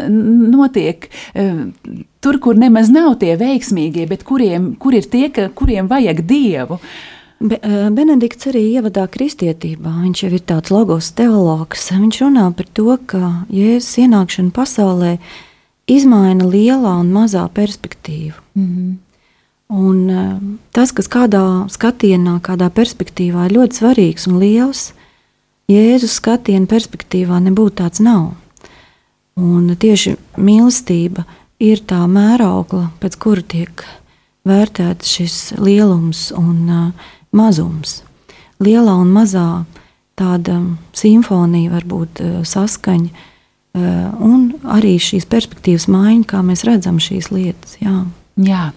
notiek. 0.52 1.12
Uh, 1.36 1.68
Tur, 2.22 2.38
kur 2.38 2.54
nemaz 2.54 2.92
nav 2.94 3.16
tie 3.18 3.32
veiksmīgie, 3.34 4.04
bet 4.06 4.22
kuriem, 4.30 4.76
kur 4.78 4.94
ir 4.94 5.08
tie, 5.10 5.32
ka, 5.34 5.48
kuriem 5.58 5.88
vajag 5.90 6.20
dievu. 6.30 6.78
Uh, 6.78 7.21
Be, 7.42 7.58
eh, 7.58 7.90
Benedikts 7.90 8.46
arī 8.52 8.62
ievadā 8.78 9.08
kristietībā. 9.10 9.90
Viņš 10.04 10.20
jau 10.22 10.30
ir 10.30 10.44
tāds 10.46 10.70
logos 10.70 11.10
teologs. 11.18 11.88
Viņš 11.90 12.20
runā 12.22 12.44
par 12.54 12.68
to, 12.78 12.98
ka 13.10 13.46
Jēzus 13.50 13.98
ienākšana 14.06 14.52
pasaulē 14.54 15.18
izmaina 15.90 16.46
lielā 16.46 17.00
un 17.00 17.10
mazā 17.12 17.50
perspektīvu. 17.50 18.38
Mm 18.56 18.68
-hmm. 18.68 18.96
Un, 19.70 20.10
eh, 20.10 20.40
tas, 20.72 20.92
kas 20.92 21.08
kādā 21.08 21.68
skatienā, 21.70 22.42
kādā 22.42 22.70
perspektīvā 22.70 23.46
ir 23.46 23.58
ļoti 23.58 23.74
svarīgs 23.74 24.28
un 24.28 24.40
liels, 24.40 24.94
Jēzus 25.68 26.20
skatiena 26.20 26.68
perspektīvā 26.68 27.40
nebūtu 27.40 27.72
tāds 27.72 28.00
nav. 28.00 28.34
Un 29.36 29.76
tieši 29.76 30.18
mīlestība 30.38 31.24
ir 31.60 31.78
tā 31.78 32.06
mēraukla, 32.08 32.90
pēc 33.00 33.18
kura 33.18 33.42
tiek 33.42 33.86
vērtēts 34.46 35.06
šis 35.06 35.54
lielums 35.58 36.32
un 36.38 36.70
uh, 36.70 36.92
mazums. 37.36 38.02
Lielā 38.62 38.96
un 39.02 39.12
mazā 39.16 39.66
tāda 40.20 40.60
simfonija, 40.98 41.74
varbūt 41.76 42.22
eh, 42.22 42.40
saskaņa, 42.48 43.10
eh, 43.12 44.08
un 44.22 44.52
arī 44.78 44.98
šīs 45.02 45.28
perspektīvas 45.32 45.88
maiņa, 45.92 46.26
kā 46.30 46.44
mēs 46.46 46.66
redzam 46.68 47.00
šīs 47.02 47.32
lietas. 47.34 47.78
Jā. 47.82 48.04
Jā, 48.40 48.70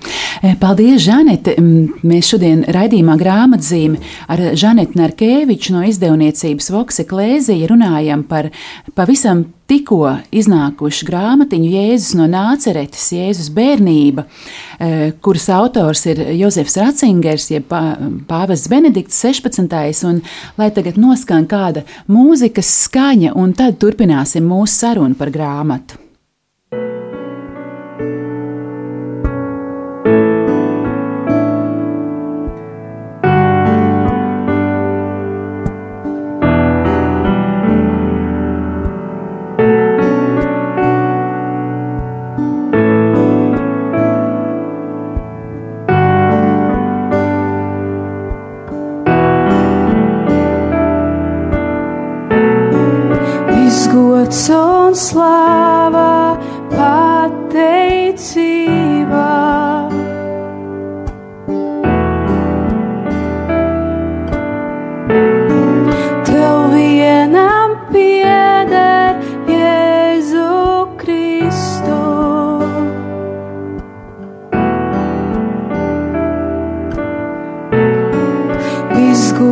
e, 0.42 0.56
paldies, 0.58 0.98
Žanete. 1.04 1.54
Mēs 2.02 2.26
šodien 2.32 2.64
raidījumā 2.74 3.14
grāmatzīmi 3.20 4.00
ar 4.26 4.42
Žanetu 4.58 4.98
Narkeviču 4.98 5.76
no 5.76 5.84
izdevniecības 5.86 6.72
Vokse 6.74 7.04
Klēzija 7.06 7.68
runājam 7.70 8.24
par 8.26 8.50
pavisam 8.98 9.44
tikko 9.70 10.18
iznākušu 10.34 11.06
grāmatiņu 11.06 11.70
Jēzus 11.70 12.18
no 12.18 12.26
Nāceretes, 12.34 13.06
Jēzus 13.14 13.52
bērnība, 13.54 14.26
e, 14.26 14.92
kuras 15.22 15.46
autors 15.54 16.02
ir 16.10 16.26
Jozefs 16.34 16.76
Ratzingers, 16.82 17.52
jeb 17.54 17.70
pāvests 17.70 18.68
Benedikts 18.68 19.22
16. 19.22 20.04
Un, 20.10 20.24
lai 20.58 20.72
tagad 20.74 20.98
noskan 20.98 21.46
kāda 21.46 21.86
mūzikas 22.10 22.74
skaņa, 22.88 23.36
un 23.38 23.54
tad 23.54 23.78
turpināsim 23.78 24.50
mūsu 24.50 24.82
sarunu 24.82 25.14
par 25.14 25.30
grāmatu. 25.30 26.03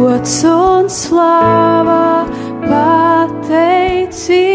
gods 0.01 0.45
un 0.45 0.89
slava 0.89 2.25
pateicība. 2.65 4.52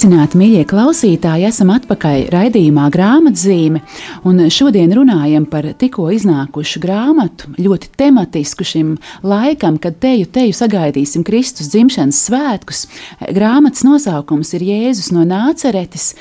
Sveicināti, 0.00 0.38
mīļie 0.40 0.62
klausītāji! 0.64 1.44
Esam 1.44 1.68
atpakaļ 1.74 2.30
raidījumā 2.32 2.86
grāmatzīme, 2.88 3.82
un 4.24 4.38
šodien 4.48 4.94
runājam 4.96 5.44
par 5.44 5.66
tikko 5.76 6.06
iznākušu 6.16 6.80
grāmatu, 6.80 7.50
ļoti 7.60 7.90
tematisku 8.00 8.64
šim 8.64 8.94
laikam, 9.20 9.76
kad 9.76 9.98
teju 10.00 10.30
teju 10.32 10.54
sagaidīsim 10.56 11.20
Kristus 11.28 11.68
dzimšanas 11.74 12.20
svētkus. 12.30 12.80
Grāmatas 13.28 13.84
nosaukums 13.84 14.54
ir 14.56 14.64
Jēzus 14.70 15.10
no 15.12 15.26
Nāceretes. 15.28 16.14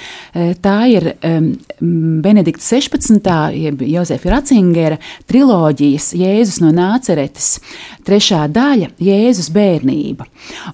Tā 0.60 0.76
ir 0.92 1.13
Benedikta 1.80 2.65
16. 2.65 3.32
jeb 3.62 3.86
Jozefa 3.88 4.34
Ratzingera 4.36 5.00
triloģijas 5.32 6.10
Jēzus 6.20 6.60
no 6.65 6.74
Nāceretes 6.76 7.62
trešā 8.04 8.44
daļa- 8.52 8.92
Jēzus 9.08 9.54
bērnība. 9.56 10.28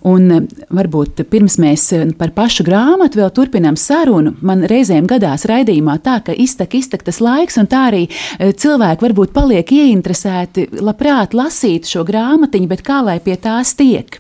Un 0.10 0.50
varbūt 0.74 1.22
pirms 1.30 1.62
mēs 1.62 1.92
par 2.18 2.34
pašu 2.34 2.66
grāmatu 2.66 2.95
grāmatu, 2.96 3.20
vēl 3.20 3.32
turpinām 3.36 3.76
sarunu. 3.76 4.36
Man 4.46 4.64
reizēm 4.70 5.06
gadās 5.08 5.44
raidījumā 5.50 5.98
tā, 6.04 6.22
ka 6.24 6.32
iztek, 6.32 6.78
iztek 6.80 7.04
tas 7.04 7.20
laiks, 7.20 7.58
un 7.60 7.68
tā 7.68 7.90
arī 7.90 8.06
eh, 8.08 8.54
cilvēki 8.56 9.04
varbūt 9.04 9.34
paliek 9.36 9.68
ieinteresēti, 9.68 10.70
labprāt 10.80 11.34
lasīt 11.36 11.90
šo 11.90 12.06
grāmatiņu, 12.08 12.70
bet 12.72 12.84
kā 12.86 13.02
lai 13.04 13.18
pie 13.20 13.36
tās 13.36 13.74
tiek? 13.76 14.16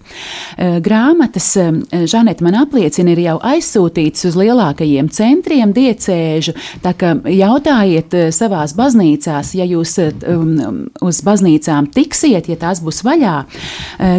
Eh, 0.57 0.79
grāmatas, 0.83 1.47
eh, 1.55 2.03
Žaneta 2.05 2.43
man 2.43 2.57
apliecina, 2.59 3.13
ir 3.15 3.21
jau 3.23 3.37
aizsūtītas 3.39 4.27
uz 4.27 4.35
lielākajiem 4.35 5.07
centriem 5.09 5.71
diecēžu, 5.71 6.55
tā 6.83 6.91
ka 6.97 7.15
jautājiet 7.31 8.11
savās 8.35 8.75
baznīcās, 8.75 9.53
ja 9.55 9.63
jūs 9.63 9.95
um, 10.27 10.89
uz 10.99 11.21
baznīcām 11.23 11.87
tiksiet, 11.95 12.49
ja 12.51 12.59
tās 12.59 12.83
būs 12.83 13.01
vaļā. 13.07 13.37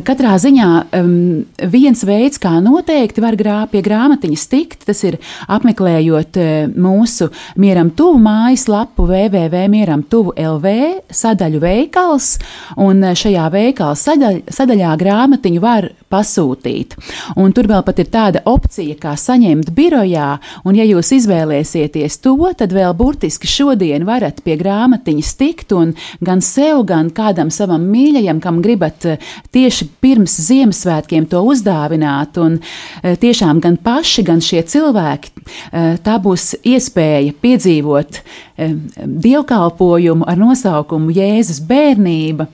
Katrā 0.06 0.36
ziņā 0.40 0.70
um, 0.96 1.44
viens 1.72 2.04
veids, 2.08 2.40
kā 2.40 2.56
noteikti 2.64 3.24
var 3.24 3.36
grā, 3.36 3.58
pie 3.70 3.84
grāmatiņas 3.84 4.45
grāmatiņas 4.46 4.48
tikt, 4.48 4.87
tas 4.87 5.02
ir 5.04 5.18
apmeklējot 5.48 6.37
e, 6.37 6.68
mūsu 6.76 7.30
mieram 7.56 7.90
tuvu 7.90 8.18
mājaslapu 8.20 9.06
www.mieram 9.06 10.04
tuvu 10.09 10.35
LV 10.37 11.11
sadaļu 11.11 11.61
veikals, 11.61 12.38
un 12.76 13.02
e, 13.02 13.14
šajā 13.14 13.50
veikala 13.50 13.94
sadaļ, 13.94 14.42
sadaļā 14.48 14.96
grāmatiņu 14.96 15.61
var 15.61 15.90
pasūtīt. 16.11 16.96
Un 17.37 17.52
tur 17.52 17.66
vēl 17.68 17.82
pat 17.87 17.98
ir 17.98 18.11
tāda 18.11 18.42
opcija, 18.46 18.96
kā 19.00 19.16
saņemt 19.18 19.72
birojā, 19.74 20.38
un 20.64 20.76
ja 20.78 20.87
jūs 20.87 21.12
izvēlēsieties 21.16 22.20
to, 22.22 22.37
tad 22.56 22.72
vēl 22.74 22.94
burtiski 22.96 23.48
šodien 23.50 24.06
varat 24.06 24.42
pie 24.44 24.56
grāmatiņas 24.61 25.32
tikt 25.40 25.74
un 25.74 25.94
gan 26.24 26.42
sev, 26.44 26.85
gan 26.87 27.11
kādam 27.14 27.50
savam 27.50 27.87
mīļajam, 27.90 28.40
kam 28.42 28.62
gribat 28.64 29.06
eh, 29.06 29.18
tieši 29.54 29.88
pirms 30.00 30.37
Ziemassvētkiem 30.46 31.26
to 31.30 31.42
uzdāvināt, 31.50 32.38
un 32.38 32.61
eh, 32.61 33.16
tiešām 33.18 33.61
gan 33.64 33.78
paši, 33.82 34.26
gan 34.26 34.36
šie 34.44 34.62
cilvēki, 34.62 35.31
eh, 35.72 35.96
tā 36.03 36.16
būs 36.22 36.55
iespēja 36.64 37.35
piedzīvot 37.42 38.20
dievkalpojumu 38.57 40.25
ar 40.25 40.38
nosaukumu 40.40 41.12
Jēzus 41.12 41.59
bērnība 41.68 42.46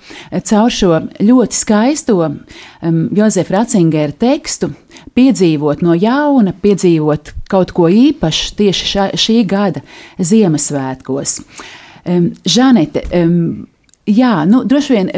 caur 0.42 0.70
šo 0.74 0.96
ļoti 1.22 1.54
skaisto 1.54 2.16
Jozefa 3.14 3.54
Ratzingera 3.54 4.10
tekstu 4.10 4.72
piedzīvot 5.14 5.84
no 5.86 5.94
jauna, 5.94 6.54
piedzīvot 6.62 7.32
kaut 7.50 7.70
ko 7.76 7.86
īpašu 7.86 8.56
tieši 8.58 8.88
šā, 8.92 9.06
šī 9.14 9.38
gada 9.46 9.84
Ziemassvētkos. 10.18 11.38
Žanete, 12.02 13.04
Jā, 14.02 14.40
nu, 14.50 14.64
droši 14.66 14.94
vien, 14.96 15.10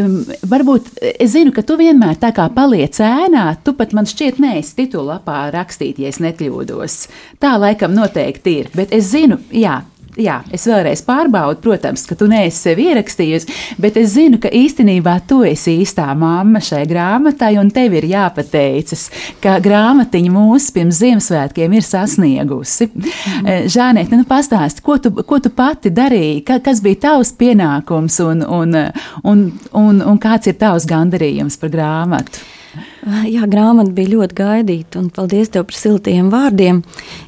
varbūt 0.44 0.90
es 1.00 1.30
zinu, 1.32 1.54
ka 1.56 1.62
tu 1.64 1.78
vienmēr 1.80 2.18
tā 2.20 2.34
kā 2.36 2.50
paliec 2.52 2.98
ēnā. 3.00 3.46
Tu 3.64 3.72
pat 3.78 3.94
man 3.96 4.04
šķiet, 4.04 4.36
neesi 4.44 4.74
titulapā 4.76 5.46
rakstīt, 5.54 6.02
ja 6.02 6.10
es 6.12 6.20
nekļūdos. 6.20 6.98
Tā 7.40 7.54
laikam 7.56 7.96
noteikti 7.96 8.58
ir. 8.60 8.68
Bet 8.76 8.92
es 8.92 9.08
zinu, 9.14 9.40
jā, 9.56 9.78
jā, 10.20 10.38
es 10.54 10.66
vēlreiz 10.68 11.02
pārbaudu, 11.06 11.60
protams, 11.64 12.04
ka 12.08 12.16
tu 12.18 12.28
neesi 12.30 12.68
sevi 12.68 12.88
ierakstījusi, 12.90 13.56
bet 13.82 13.98
es 14.00 14.14
zinu, 14.14 14.38
ka 14.42 14.50
īstenībā 14.54 15.16
tu 15.28 15.42
esi 15.46 15.76
īstā 15.82 16.06
mamma 16.18 16.62
šai 16.64 16.84
grāmatai, 16.90 17.54
un 17.60 17.70
tev 17.74 17.96
ir 17.98 18.08
jāpateicas, 18.10 19.06
ka 19.44 19.58
grāmatiņa 19.64 20.32
mūsu 20.34 20.74
pirms 20.76 21.00
Ziemassvētkiem 21.02 21.76
ir 21.76 21.86
sasniegusi. 21.86 22.88
Mm. 22.94 23.68
Žānēt, 23.74 24.14
nu 24.14 24.26
pastāsti, 24.28 24.84
ko 24.84 24.98
tu, 25.02 25.12
ko 25.26 25.40
tu 25.42 25.52
pati 25.54 25.92
darīji, 25.94 26.42
ka, 26.46 26.60
kas 26.64 26.82
bija 26.84 27.02
tavs 27.08 27.34
pienākums 27.38 28.20
un, 28.24 28.44
un, 28.44 28.76
un, 29.24 29.46
un, 29.72 30.04
un 30.04 30.20
kāds 30.22 30.50
ir 30.50 30.58
tavs 30.60 30.88
gandarījums 30.90 31.58
par 31.60 31.74
grāmatu? 31.74 32.44
Jā, 33.34 33.46
grāmata 33.50 33.92
bija 33.94 34.14
ļoti 34.14 34.38
gaidīta, 34.38 35.00
un 35.00 35.10
paldies 35.14 35.52
tev 35.54 35.66
par 35.68 35.78
siltiem 35.78 36.30
vārdiem. 36.32 36.82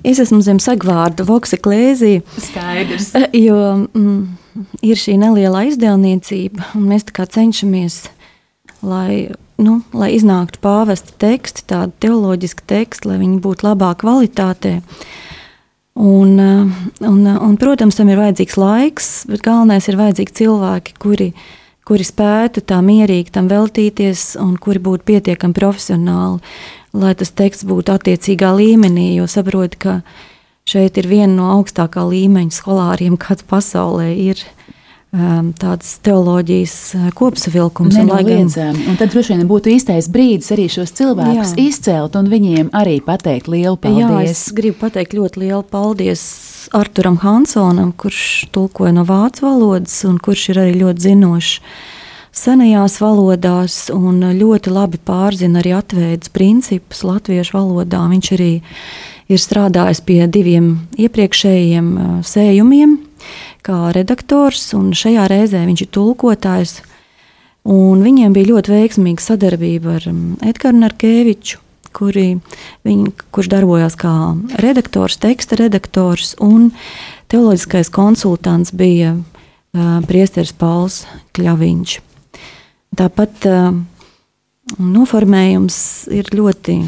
Es 0.07 0.21
esmu 0.23 0.41
zem 0.45 0.61
sagvārdu 0.63 1.27
Voksa 1.29 1.59
Klēzija. 1.61 2.25
Skaidrs. 2.49 3.13
Jo 3.37 3.59
mm, 3.87 4.21
ir 4.87 5.01
šī 5.01 5.17
neliela 5.21 5.67
izdevniecība, 5.69 6.73
un 6.79 6.89
mēs 6.91 7.07
cenšamies, 7.07 8.07
lai, 8.87 9.29
nu, 9.63 9.81
lai 9.97 10.13
iznāktu 10.17 10.63
pāvesta 10.65 11.15
teksti, 11.23 11.67
tādi 11.73 11.97
teoloģiski 12.07 12.67
teksti, 12.67 13.13
lai 13.13 13.21
viņi 13.23 13.41
būtu 13.45 13.69
labā 13.69 13.93
kvalitātē. 14.01 14.81
Un, 15.97 16.35
un, 16.37 17.21
un, 17.25 17.55
protams, 17.57 17.97
tam 17.97 18.11
ir 18.13 18.21
vajadzīgs 18.21 18.59
laiks, 18.61 19.07
bet 19.31 19.41
galvenais 19.47 19.87
ir 19.89 19.97
vajadzīgi 19.97 20.35
cilvēki, 20.43 20.99
kuri 21.01 21.31
ir 21.33 21.55
kuri 21.87 22.05
spētu 22.07 22.65
tā 22.67 22.81
mierīgi 22.83 23.33
tam 23.37 23.51
veltīties 23.51 24.35
un 24.43 24.57
kuri 24.59 24.83
būtu 24.83 25.07
pietiekami 25.07 25.55
profesionāli, 25.55 26.41
lai 26.97 27.13
tas 27.19 27.31
teksts 27.31 27.67
būtu 27.69 27.95
attiecīgā 27.95 28.51
līmenī, 28.59 29.13
jo 29.21 29.29
saprotu, 29.31 29.79
ka 29.79 29.95
šeit 30.67 30.99
ir 30.99 31.07
viena 31.11 31.33
no 31.37 31.53
augstākā 31.55 32.03
līmeņa 32.11 32.59
skolāriem, 32.59 33.19
kāds 33.21 33.47
pasaulē 33.47 34.11
ir 34.19 34.43
um, 35.17 35.51
tāds 35.57 35.97
teoloģijas 36.07 36.77
uh, 36.97 37.09
kopsavilkums. 37.17 37.97
Gan... 37.97 38.79
un 38.91 38.99
tad 39.01 39.13
droši 39.15 39.35
vien 39.35 39.49
būtu 39.49 39.73
īstais 39.73 40.11
brīdis 40.13 40.53
arī 40.55 40.69
šos 40.73 40.93
cilvēkus 40.99 41.57
Jā. 41.57 41.67
izcelt 41.67 42.17
un 42.21 42.31
viņiem 42.33 42.71
arī 42.77 42.99
pateikt 43.05 43.51
lielu 43.53 43.77
paldies. 43.81 44.05
Jā, 44.05 44.23
es 44.31 44.47
gribu 44.57 44.81
pateikt 44.85 45.17
ļoti 45.17 45.47
lielu 45.47 45.63
paldies 45.73 46.25
Arturam 46.77 47.19
Hansonam, 47.23 47.93
kurš 47.97 48.49
tulkoja 48.55 48.95
no 48.97 49.07
vācu 49.09 49.47
valodas 49.47 49.99
un 50.09 50.19
kurš 50.23 50.51
ir 50.53 50.65
arī 50.65 50.81
ļoti 50.83 51.09
zinošs 51.09 51.61
senajās 52.37 52.99
valodās 53.01 53.87
un 53.95 54.21
ļoti 54.37 54.73
labi 54.73 55.01
pārzina 55.01 55.63
arī 55.63 55.73
atveidas 55.79 56.33
principus 56.33 57.01
latviešu 57.07 57.57
valodā. 57.57 58.03
Viņš 58.13 58.33
arī 58.37 58.51
ir 59.33 59.43
strādājis 59.43 60.03
pie 60.07 60.21
diviem 60.31 60.75
iepriekšējiem 61.01 61.89
uh, 61.97 62.17
sējumiem, 62.27 62.99
kā 63.67 63.91
redaktors, 63.97 64.69
un 64.77 64.93
šajā 64.97 65.27
reizē 65.31 65.65
viņš 65.67 65.85
ir 65.87 65.93
tulkotājs. 65.95 66.81
Viņiem 67.67 68.35
bija 68.35 68.53
ļoti 68.53 68.73
veiksmīga 68.73 69.25
sadarbība 69.25 69.97
ar 69.99 70.05
um, 70.13 70.21
Edgars 70.47 70.79
Narkeviču, 70.79 71.59
kuri, 71.97 72.37
viņi, 72.87 73.11
kurš 73.35 73.51
darbojās 73.51 73.97
kā 73.99 74.13
redaktors, 74.63 75.19
teksta 75.19 75.59
redaktors, 75.59 76.37
un 76.39 76.71
teoloģiskais 77.33 77.91
konsultants 77.91 78.71
bija 78.77 79.17
uh, 79.17 79.99
Priesteris 80.07 80.55
Pauls 80.55 81.03
Kļaviņš. 81.35 81.97
Tāpat 82.97 83.49
uh, 83.51 83.73
noformējums 84.79 85.79
ir 86.15 86.31
ļoti, 86.35 86.79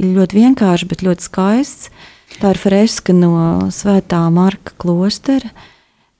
ļoti 0.00 0.40
vienkāršs, 0.40 0.88
bet 0.88 1.04
ļoti 1.04 1.28
skaists. 1.28 1.92
Tā 2.40 2.54
ir 2.54 2.60
freska 2.60 3.12
no 3.12 3.68
Svētā 3.74 4.22
Marka 4.32 4.72
klostera, 4.80 5.52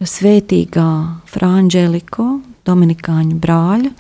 svētīgā 0.08 0.88
Frančēliko, 1.30 2.28
Dominikāņu 2.66 3.38
brāļa 3.42 3.90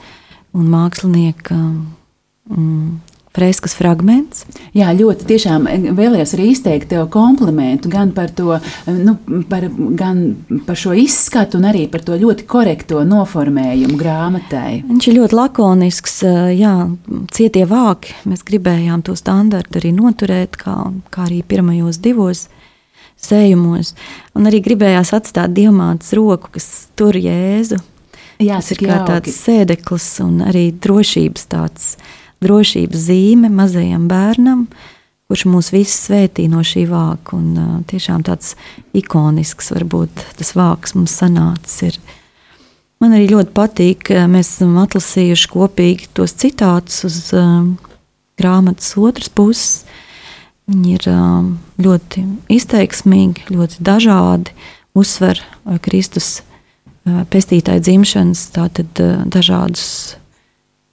un 0.58 0.68
mākslinieka 0.70 1.56
mm, 1.56 3.00
freskas 3.32 3.74
fragments. 3.76 4.44
Jā, 4.76 4.90
ļoti 4.96 5.26
tiešām 5.28 5.66
eh, 5.70 5.86
vēlējos 5.96 6.34
arī 6.36 6.50
izteikt 6.52 6.90
tev 6.92 7.06
komplimentu 7.12 7.90
gan 7.92 8.12
par 8.16 8.32
to, 8.36 8.58
eh, 8.58 8.92
nu, 8.92 9.16
par, 9.48 9.66
gan 9.98 10.22
par 10.66 10.78
šo 10.78 10.94
izskatu, 10.98 11.60
un 11.60 11.70
arī 11.70 11.86
par 11.92 12.04
to 12.04 12.16
ļoti 12.20 12.46
korekto 12.48 13.02
noformējumu 13.08 13.96
grāmatai. 14.00 14.82
Viņš 14.88 15.08
ir 15.08 15.18
ļoti 15.20 15.38
lakonisks, 15.38 16.18
eh, 16.28 16.52
jā, 16.60 16.74
cietie 17.32 17.64
vāki. 17.68 18.16
Mēs 18.28 18.44
gribējām 18.48 19.04
to 19.06 19.16
standartu 19.18 19.80
arī 19.80 19.94
noturēt, 19.96 20.60
kā, 20.60 20.76
kā 21.12 21.28
arī 21.28 21.42
pirmajos 21.42 22.02
divos 22.04 22.48
sējumos. 23.20 23.94
Un 24.36 24.48
arī 24.50 24.62
gribējās 24.64 25.12
atstāt 25.16 25.54
diamāts 25.56 26.14
roku, 26.16 26.52
kas 26.56 26.88
tur 26.98 27.16
jēzu. 27.18 27.80
Jā, 28.42 28.58
tas 28.58 28.72
ir 28.74 28.82
kā 28.82 28.96
jauki. 28.96 29.10
tāds 29.10 29.36
sēdeklis 29.44 30.08
un 30.24 30.40
arī 30.48 30.70
drošības 30.74 31.46
tāds 31.52 31.92
drošības 32.42 33.04
zīme 33.06 33.50
mazajam 33.52 34.08
bērnam, 34.10 34.64
kurš 35.30 35.44
mūs 35.48 35.70
visus 35.72 36.08
svētī 36.08 36.48
no 36.50 36.64
šī 36.66 36.86
vāka. 36.90 37.38
Un, 37.38 37.52
uh, 37.54 37.76
tiešām 37.88 38.24
tāds 38.26 38.56
ikonisks, 38.98 39.70
varbūt 39.74 40.26
tas 40.40 40.54
vāks 40.58 40.96
mums 40.98 41.14
sanācis. 41.22 41.78
Ir. 41.92 42.00
Man 43.02 43.14
arī 43.16 43.30
ļoti 43.32 43.54
patīk, 43.54 44.04
ka 44.10 44.26
mēs 44.30 44.56
esam 44.56 44.76
atlasījuši 44.82 45.52
kopīgi 45.52 46.10
tos 46.16 46.34
citātus 46.38 47.04
uz 47.08 47.18
uh, 47.36 47.64
grāmatas 48.40 48.94
otras 48.98 49.30
puses. 49.32 49.82
Viņi 50.70 50.94
ir 50.94 51.08
ļoti 51.82 52.24
izteiksmīgi, 52.54 53.48
ļoti 53.50 53.82
dažādi, 53.82 54.54
uzsver 54.94 55.40
Kristus 55.82 56.40
pestītāja 57.02 57.82
dzimšanas, 57.82 58.44
tātad 58.54 59.02
dažādus 59.26 59.86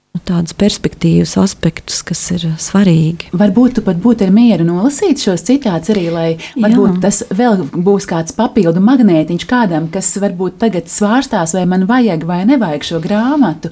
Nu, 0.09 0.21
tādus 0.25 0.55
perspektīvas 0.57 1.35
aspektus, 1.37 1.99
kas 2.01 2.21
ir 2.33 2.47
svarīgi. 2.57 3.29
Varbūt 3.37 3.75
tu 3.77 3.83
pat 3.85 3.99
būtu 4.01 4.25
mieru 4.33 4.65
nolasīt 4.65 5.21
šos 5.21 5.43
citātus 5.45 5.93
arī, 5.93 6.07
lai 6.09 6.29
varbūt 6.55 6.95
Jā. 6.95 7.01
tas 7.03 7.19
vēl 7.29 7.61
būs 7.69 8.07
kāds 8.09 8.33
papildu 8.33 8.81
magnētiņš 8.81 9.45
kādam, 9.49 9.85
kas 9.93 10.09
varbūt 10.17 10.57
tagad 10.63 10.89
svārstās, 10.89 11.53
vai 11.53 11.67
man 11.69 11.85
vajag 11.89 12.25
vai 12.25 12.41
nevajag 12.49 12.87
šo 12.89 13.03
grāmatu. 13.03 13.69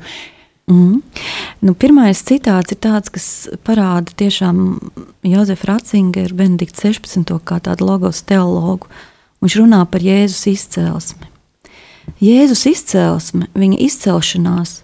Mm. 0.67 0.99
Nu, 1.63 1.73
pirmais 1.79 2.19
citāts 2.27 2.73
ir 2.75 2.79
tāds, 2.83 3.07
kas 3.07 3.27
parāda 3.63 4.11
tiešām 4.19 4.57
Jozefu 5.23 5.69
Ratzingeru, 5.69 6.35
Benediktu 6.35 6.89
16. 6.89 7.31
kā 7.47 7.61
tādu 7.63 7.87
logos 7.87 8.19
teologu. 8.27 8.89
Viņš 9.39 9.55
runā 9.61 9.79
par 9.87 10.03
Jēzus 10.03 10.43
izcelsmi. 10.51 11.29
Jēzus 12.19 12.65
izcelsme, 12.67 13.47
viņa 13.55 13.79
izcelšanās 13.87 14.81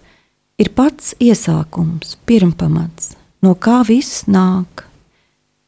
ir 0.61 0.69
pats 0.75 1.15
iesākums, 1.23 2.15
pirmpamats, 2.29 3.15
no 3.43 3.55
kā 3.55 3.81
viss 3.87 4.23
nāk. 4.27 4.85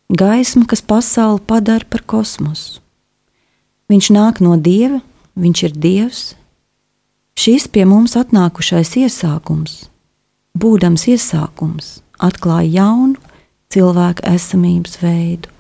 Gaisma, 0.08 0.68
kas 0.70 0.84
pasauli 0.86 1.42
padara 1.44 1.88
par 1.90 2.06
kosmosu. 2.06 2.80
Viņš 3.90 4.12
nāk 4.14 4.40
no 4.46 4.56
dieva, 4.56 5.02
viņš 5.36 5.64
ir 5.66 5.76
dievs. 5.76 6.24
Šis 7.36 7.66
pie 7.68 7.84
mums 7.90 8.16
atnākušais 8.16 8.94
iesākums, 9.02 9.88
būdams 10.56 11.08
iesākums, 11.12 12.00
atklāja 12.24 12.82
jaunu 12.82 13.20
cilvēku 13.74 14.26
esamības 14.30 15.02
veidu. 15.02 15.52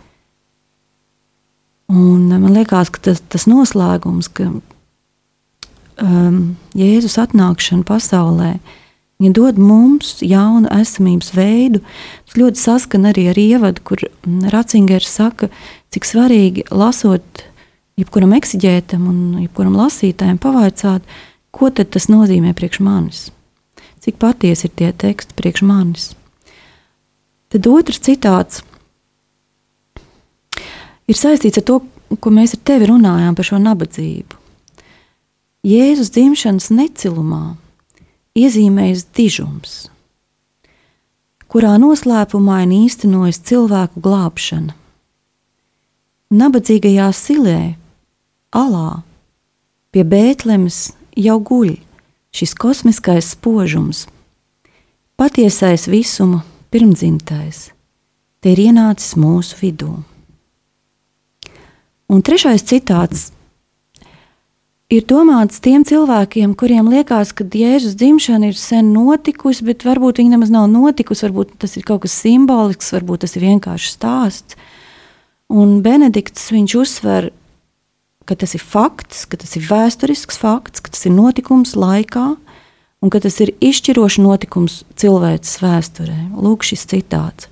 Un 1.91 2.31
man 2.31 2.53
liekas, 2.55 2.89
ka 2.89 3.03
tas, 3.09 3.21
tas 3.29 3.45
noslēgums, 3.45 4.31
ka 4.33 4.49
um, 6.01 6.39
Jēzus 6.73 7.19
atnākšana 7.21 7.85
pasaulē 7.85 8.55
Viņa 9.15 9.31
dod 9.31 9.59
mums 9.61 10.17
jaunu 10.25 10.67
esamības 10.75 11.31
veidu. 11.37 11.79
Tas 12.27 12.35
ļoti 12.39 12.59
saskan 12.59 13.07
arī 13.07 13.29
ar 13.31 13.39
ievadu, 13.39 13.83
kur 13.87 14.03
Ratzingers 14.51 15.07
saka, 15.07 15.47
cik 15.95 16.07
svarīgi 16.07 16.65
lasot 16.67 17.45
jebkuram 17.95 18.35
eksigētam 18.35 19.07
un 19.07 19.21
jebkuram 19.45 19.77
lasītājam 19.79 20.39
pavaicāt, 20.43 21.05
ko 21.55 21.71
tad 21.71 21.93
tas 21.95 22.09
nozīmē 22.11 22.51
priekš 22.57 22.81
manis. 22.83 23.21
Cik 24.05 24.19
patiesi 24.21 24.67
ir 24.67 24.73
tie 24.77 24.91
teksti 24.93 25.33
priekš 25.33 25.63
manis. 25.65 26.11
Tad 27.49 27.65
otrs 27.65 27.97
citāts 28.05 28.61
ir 31.09 31.17
saistīts 31.17 31.57
ar 31.57 31.65
to, 31.65 31.79
ko 32.21 32.33
mēs 32.33 32.53
ar 32.53 32.61
tevi 32.69 32.89
runājām 32.91 33.33
par 33.37 33.47
šo 33.47 33.57
nabadzību. 33.63 34.37
Jēzus 35.65 36.11
dzimšanas 36.13 36.69
necilumā 36.69 37.55
iezīmējas 38.37 39.07
dižums, 39.17 39.73
kurā 41.49 41.73
noslēpumaini 41.81 42.83
īstenojas 42.85 43.41
cilvēku 43.49 44.03
glābšana. 44.05 44.75
Nabadzīgajā 46.35 47.09
silē, 47.15 47.59
alā, 48.53 49.01
pie 49.89 50.05
Bēntlemes 50.05 50.91
jau 51.17 51.39
guļ 51.49 51.73
šis 52.35 52.53
kosmiskais 52.59 53.31
spožums, 53.31 54.05
patiesais 55.15 55.87
visuma 55.87 56.43
pirmdzimtais, 56.73 57.69
te 58.43 58.51
ir 58.51 58.65
ienācis 58.67 59.15
mūsu 59.19 59.61
vidū. 59.61 59.93
Un 62.11 62.21
trešais 62.21 62.65
citāts 62.67 63.29
ir 64.91 65.05
domāts 65.07 65.63
tiem 65.63 65.85
cilvēkiem, 65.87 66.53
kuriem 66.59 66.91
liekas, 66.91 67.31
ka 67.33 67.47
Jēzus 67.47 67.95
dzimšana 67.97 68.51
ir 68.51 68.59
sen 68.59 68.91
notikusi, 68.93 69.65
bet 69.65 69.87
varbūt 69.87 70.19
viņa 70.21 70.35
nemaz 70.35 70.51
nav 70.53 70.67
notikusi. 70.69 71.25
Varbūt 71.25 71.55
tas 71.63 71.73
ir 71.79 71.87
kaut 71.87 72.03
kas 72.03 72.19
simbolisks, 72.19 72.91
varbūt 72.93 73.23
tas 73.25 73.33
ir 73.39 73.47
vienkārši 73.47 73.95
stāsts. 73.95 74.59
Un 75.49 75.79
Benedikts 75.85 76.51
viņš 76.53 76.77
uzsver, 76.83 77.31
ka 77.31 77.44
tas 78.33 78.55
ir 78.57 78.63
fakts, 78.65 79.27
ka 79.29 79.37
tas 79.37 79.53
ir 79.53 79.67
vēsturisks 79.69 80.39
fakts, 80.41 80.81
ka 80.81 80.89
tas 80.89 81.05
ir 81.05 81.13
notikums 81.13 81.75
laikā 81.77 82.25
un 83.05 83.13
ka 83.13 83.21
tas 83.21 83.37
ir 83.45 83.53
izšķirošs 83.61 84.17
notikums 84.17 84.79
cilvēces 84.97 85.61
vēsturē. 85.61 86.17
Lūk, 86.33 86.65
šis 86.65 86.87
citāts. 86.89 87.51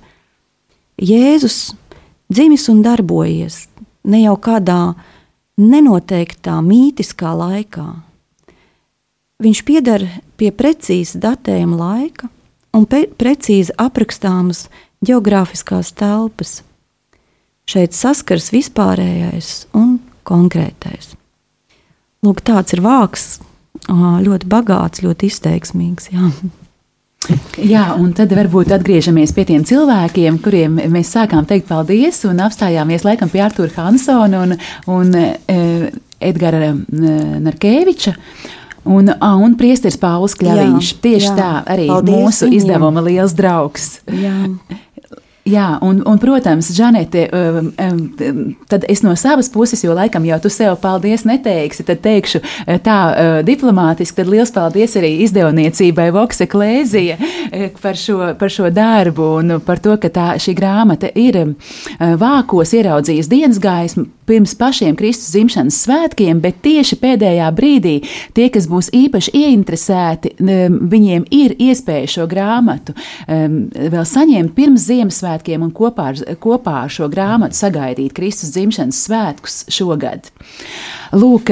Jēzus 0.98 1.76
dzimis 2.26 2.66
un 2.72 2.82
darbojies 2.82 3.68
ne 4.10 4.24
jau 4.24 4.34
kādā 4.34 4.96
nenoteiktā 5.60 6.58
mītiskā 6.64 7.30
laikā. 7.38 7.86
Viņš 9.44 9.60
pieder 9.66 10.06
pie 10.38 10.50
precīza 10.54 11.20
datējuma 11.22 11.78
laika 11.78 12.30
un 12.74 12.86
precīzi 12.90 13.74
aprakstāmas 13.78 14.66
geogrāfiskās 15.04 15.92
telpas. 15.94 16.62
Šeit 17.70 17.94
saskars 17.96 18.50
vispārējais 18.52 19.66
un 19.76 19.98
konkrētais. 20.26 21.14
Lūk, 22.24 22.40
tāds 22.46 22.72
ir 22.76 22.80
vārks, 22.84 23.38
ļoti 23.88 24.48
bagāts, 24.48 25.02
ļoti 25.04 25.28
izteiksmīgs. 25.32 26.12
Jā. 26.14 26.30
Jā, 27.64 27.84
un 27.96 28.10
tad 28.16 28.32
varbūt 28.36 28.72
atgriežamies 28.76 29.32
pie 29.32 29.46
tiem 29.48 29.62
cilvēkiem, 29.64 30.38
kuriem 30.44 30.76
mēs 30.92 31.14
sākām 31.14 31.46
teikt 31.48 31.70
paldies 31.70 32.20
un 32.28 32.42
apstājāmies 32.44 33.06
laikam 33.06 33.30
pie 33.32 33.40
Artura 33.44 33.72
Hansona 33.78 34.42
un, 34.44 34.58
un 34.92 35.14
Edgara 36.20 36.74
Narkeviča. 36.74 38.14
Un, 38.84 39.08
un 39.08 39.54
priesteris 39.56 39.96
Pauls 39.96 40.34
Kļaviņš. 40.36 40.88
Tieši 41.00 41.30
jā, 41.30 41.36
tā, 41.38 41.52
arī 41.72 41.86
mūsu 41.88 42.50
viņiem. 42.50 42.58
izdevuma 42.58 43.00
liels 43.06 43.32
draugs. 43.32 43.94
Jā. 44.12 44.34
Jā, 45.44 45.74
un, 45.84 45.98
un 46.08 46.16
protams, 46.16 46.70
Žanete, 46.72 47.26
um, 47.28 47.66
um, 47.76 48.52
tad 48.64 48.86
es 48.88 49.02
no 49.04 49.12
savas 49.12 49.50
puses, 49.52 49.82
jo 49.84 49.92
laikam 49.92 50.24
jau 50.24 50.38
tu 50.40 50.48
sev 50.48 50.78
paldies 50.80 51.26
neteiksi, 51.28 51.84
tad 51.84 52.00
teikšu 52.00 52.40
uh, 52.40 52.78
tā 52.80 52.96
uh, 53.10 53.32
diplomātiski, 53.44 54.16
tad 54.22 54.30
liels 54.32 54.54
paldies 54.54 54.96
arī 54.96 55.10
izdevniecībai 55.26 56.06
Vokse 56.16 56.48
Klēzija 56.48 57.18
uh, 57.20 57.66
par 57.76 58.00
šo, 58.00 58.30
par 58.40 58.54
šo 58.56 58.70
darbu 58.72 59.26
un 59.42 59.58
par 59.66 59.84
to, 59.84 59.98
ka 60.00 60.08
tā, 60.08 60.30
šī 60.40 60.56
grāmata 60.56 61.12
ir 61.12 61.36
vākos 62.00 62.72
ieraudzījis 62.78 63.28
dienas 63.28 63.60
gaismu 63.60 64.06
pirms 64.24 64.54
pašiem 64.56 64.96
Kristus 64.96 65.34
dzimšanas 65.34 65.82
svētkiem, 65.84 66.40
bet 66.40 66.62
tieši 66.64 66.96
pēdējā 67.02 67.50
brīdī 67.52 67.98
tie, 68.32 68.48
kas 68.48 68.64
būs 68.70 68.88
īpaši 68.96 69.36
ieinteresēti, 69.42 70.32
um, 70.40 70.80
viņiem 70.88 71.28
ir 71.36 71.52
iespēja 71.68 72.08
šo 72.16 72.26
grāmatu 72.30 72.96
vēl 73.28 74.08
saņemt 74.08 74.56
pirms 74.56 74.88
Ziemassvētkiem 74.88 75.33
svētkiem 75.34 75.62
un 75.62 75.72
kopā 75.74 76.12
ar, 76.12 76.22
kopā 76.40 76.84
ar 76.84 76.92
šo 76.92 77.08
grāmatu 77.08 77.58
sagaidīt 77.58 78.14
Kristus 78.14 78.54
dzimšanas 78.54 79.02
svētkus 79.06 79.64
šogad. 79.68 80.30
Lūk, 81.12 81.50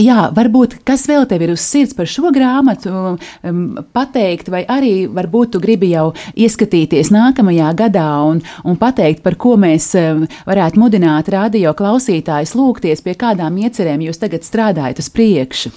Jā, 0.00 0.30
varbūt 0.32 0.78
kas 0.88 1.02
vēl 1.04 1.26
tev 1.28 1.42
ir 1.44 1.50
uz 1.52 1.60
sirds 1.60 1.92
par 1.92 2.08
šo 2.08 2.30
grāmatu 2.32 2.92
um, 3.12 3.58
pateikt, 3.92 4.48
vai 4.48 4.62
arī 4.64 5.04
varbūt 5.04 5.52
tu 5.52 5.60
gribi 5.60 5.90
jau 5.90 6.14
ieskatīties 6.32 7.10
nākamajā 7.12 7.68
gadā 7.76 8.06
un, 8.24 8.40
un 8.64 8.78
pateikt, 8.80 9.20
par 9.20 9.36
ko 9.36 9.58
mēs 9.60 9.90
um, 10.00 10.24
varētu 10.48 10.80
mudināt 10.80 11.28
radio 11.34 11.74
klausītājus 11.76 12.54
lūgties, 12.56 13.04
pie 13.04 13.18
kādām 13.20 13.58
iecerēm 13.60 14.06
jūs 14.06 14.22
tagad 14.22 14.48
strādājat 14.48 15.02
uz 15.02 15.12
priekšu? 15.12 15.74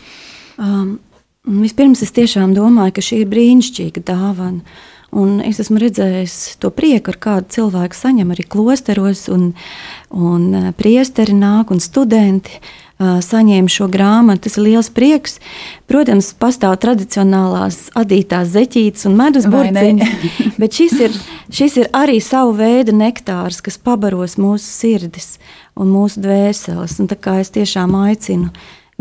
Um, 0.63 0.95
vispirms 1.43 2.05
es 2.05 2.15
tiešām 2.15 2.55
domāju, 2.55 2.95
ka 2.95 3.03
šī 3.03 3.25
ir 3.25 3.31
brīnišķīga 3.35 4.05
dāvana. 4.13 4.63
Un 5.15 5.37
es 5.47 5.61
esmu 5.63 5.79
redzējis 5.79 6.57
to 6.59 6.71
prieku, 6.75 7.13
ar 7.13 7.19
kādu 7.23 7.53
cilvēku 7.55 7.95
saņem 7.95 8.33
arī 8.35 8.43
klosteros, 8.51 9.29
un, 9.31 9.53
un 10.11 10.49
e, 10.51 10.63
priesteri 10.75 11.31
nāk 11.37 11.71
un 11.71 11.79
studenti 11.79 12.57
uh, 12.59 12.75
saņēma 12.99 13.71
šo 13.71 13.87
grāmatu. 13.91 14.45
Tas 14.45 14.57
ir 14.57 14.65
liels 14.67 14.89
prieks. 14.91 15.39
Protams, 15.87 16.33
pastāv 16.39 16.77
tradicionālās 16.83 17.89
adītās 17.95 18.53
zeķītes 18.53 19.07
un 19.09 19.17
medus 19.19 19.47
burciņas, 19.51 20.29
bet 20.61 20.79
šis 20.79 20.95
ir, 21.07 21.19
šis 21.47 21.77
ir 21.83 21.91
arī 21.95 22.19
savu 22.23 22.55
veidu 22.59 22.95
nektārs, 22.95 23.61
kas 23.63 23.79
pabaros 23.79 24.37
mūsu 24.39 24.67
sirdis 24.67 25.35
un 25.75 25.91
mūsu 25.91 26.23
dvēseles. 26.23 26.99
Un 26.99 27.11
tā 27.11 27.19
kā 27.19 27.39
es 27.43 27.51
tiešām 27.55 27.95
aicinu 28.05 28.51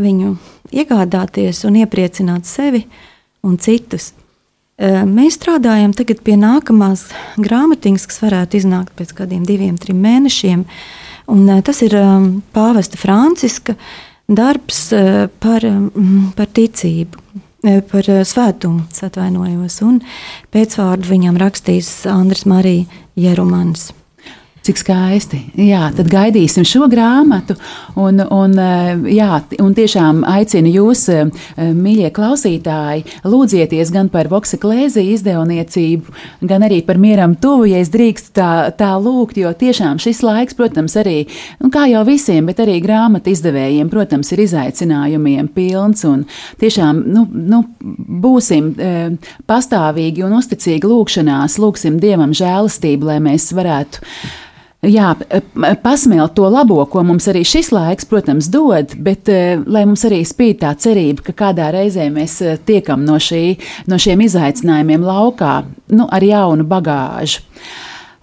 viņu 0.01 0.35
iegādāties 0.75 1.63
un 1.67 1.79
iepriecināt 1.83 2.47
sevi 2.49 2.85
un 3.45 3.59
citus. 3.61 4.11
Mēs 4.75 5.37
strādājam 5.37 5.93
pie 5.95 6.35
nākamās 6.35 7.05
grāmatiņas, 7.39 8.07
kas 8.11 8.19
varētu 8.19 8.59
iznākt 8.59 8.91
pēc 8.99 9.13
kādiem 9.15 9.45
diviem, 9.47 9.77
trim 9.79 10.01
mēnešiem. 10.03 10.65
Un, 11.31 11.47
tas 11.63 11.79
ir 11.85 11.95
pāvesta 12.53 12.99
Franciska 12.99 13.77
darbs 14.27 14.89
par, 15.39 15.67
par 16.35 16.51
ticību, 16.59 17.23
par 17.63 18.11
svētumu, 18.27 18.83
atvainojos. 19.07 19.79
Un 19.87 20.01
pēcvārdu 20.51 21.07
viņam 21.07 21.39
rakstīs 21.39 22.01
Andris 22.11 22.43
Marija 22.45 22.83
Jerumans. 23.15 23.93
Cik 24.65 24.79
skaisti. 24.81 25.37
Jā, 25.61 25.91
tad 25.93 26.07
gaidīsim 26.09 26.63
šo 26.65 26.87
grāmatu. 26.89 27.53
Un, 28.01 28.17
un, 28.33 28.53
eh, 28.57 28.95
jā, 29.13 29.35
un 29.61 29.75
tiešām 29.77 30.23
aicinu 30.25 30.71
jūs, 30.73 31.03
eh, 31.13 31.27
mīļie 31.69 32.09
klausītāji, 32.09 33.03
lūdzieties 33.29 33.91
gan 33.93 34.09
par 34.09 34.25
Voksa 34.25 34.57
Klēzija 34.57 35.13
izdevniecību, 35.13 36.15
gan 36.41 36.65
arī 36.65 36.79
par 36.83 36.97
mieram 36.97 37.35
tuvu, 37.35 37.69
ja 37.69 37.77
es 37.77 37.91
drīkstu 37.93 38.33
tā, 38.33 38.71
tā 38.73 38.95
lūgt, 38.97 39.37
jo 39.37 39.51
tiešām 39.53 39.99
šis 40.01 40.23
laiks, 40.25 40.57
protams, 40.57 40.95
arī, 40.97 41.27
nu, 41.61 41.69
kā 41.69 41.85
jau 41.91 42.01
visiem, 42.03 42.47
bet 42.49 42.57
arī 42.57 42.81
grāmatu 42.81 43.29
izdevējiem, 43.29 43.91
protams, 43.93 44.31
ir 44.33 44.41
izaicinājumiem 44.47 45.51
pilns. 45.53 46.01
Un 46.09 46.25
tiešām 46.57 47.03
nu, 47.05 47.27
nu, 47.29 47.61
būsim 48.25 48.73
e, 48.79 48.89
pastāvīgi 49.45 50.25
un 50.25 50.39
uzticīgi 50.39 50.89
lūgšanās, 50.89 51.59
lūgsim 51.61 52.01
Dievam 52.01 52.33
žēlastību, 52.33 53.11
lai 53.13 53.19
mēs 53.29 53.51
varētu 53.53 54.01
jā, 54.89 55.11
pasmelt 55.83 56.35
to 56.37 56.47
labo, 56.51 56.79
ko 56.89 57.03
mums 57.05 57.27
arī 57.31 57.43
šis 57.47 57.71
laiks, 57.75 58.07
protams, 58.09 58.49
dod, 58.51 58.95
bet 59.01 59.29
eh, 59.31 59.57
lai 59.65 59.85
mums 59.87 60.05
arī 60.07 60.21
spīd 60.27 60.61
tā 60.63 60.73
cerība, 60.79 61.25
ka 61.27 61.35
kādā 61.45 61.71
reizē 61.75 62.07
mēs 62.13 62.37
eh, 62.43 62.59
tiekam 62.65 63.05
no, 63.07 63.17
šī, 63.21 63.57
no 63.91 63.99
šiem 64.01 64.25
izaicinājumiem 64.25 65.05
laukā 65.05 65.57
nu, 65.95 66.07
ar 66.09 66.25
jaunu 66.25 66.67
bagāžu. 66.69 67.43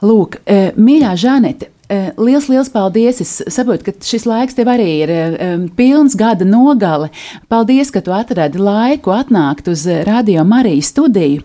Lūk, 0.03 0.41
eh, 0.47 0.73
mīļā 0.77 1.15
Žanete, 1.19 1.71
Liels, 1.93 2.47
liels 2.49 2.71
paldies! 2.73 3.19
Es 3.21 3.33
saprotu, 3.53 3.91
ka 3.91 3.93
šis 4.07 4.25
laiks 4.25 4.57
tev 4.57 4.71
arī 4.73 4.87
ir 5.03 5.11
um, 5.13 5.65
pilns 5.77 6.15
gada 6.17 6.47
nogale. 6.49 7.11
Paldies, 7.53 7.91
ka 7.93 8.01
tu 8.05 8.15
atradi 8.17 8.61
laiku 8.63 9.13
atnākt 9.13 9.69
uz 9.69 9.85
Radio 10.09 10.45
Marijas 10.49 10.89
studiju, 10.93 11.43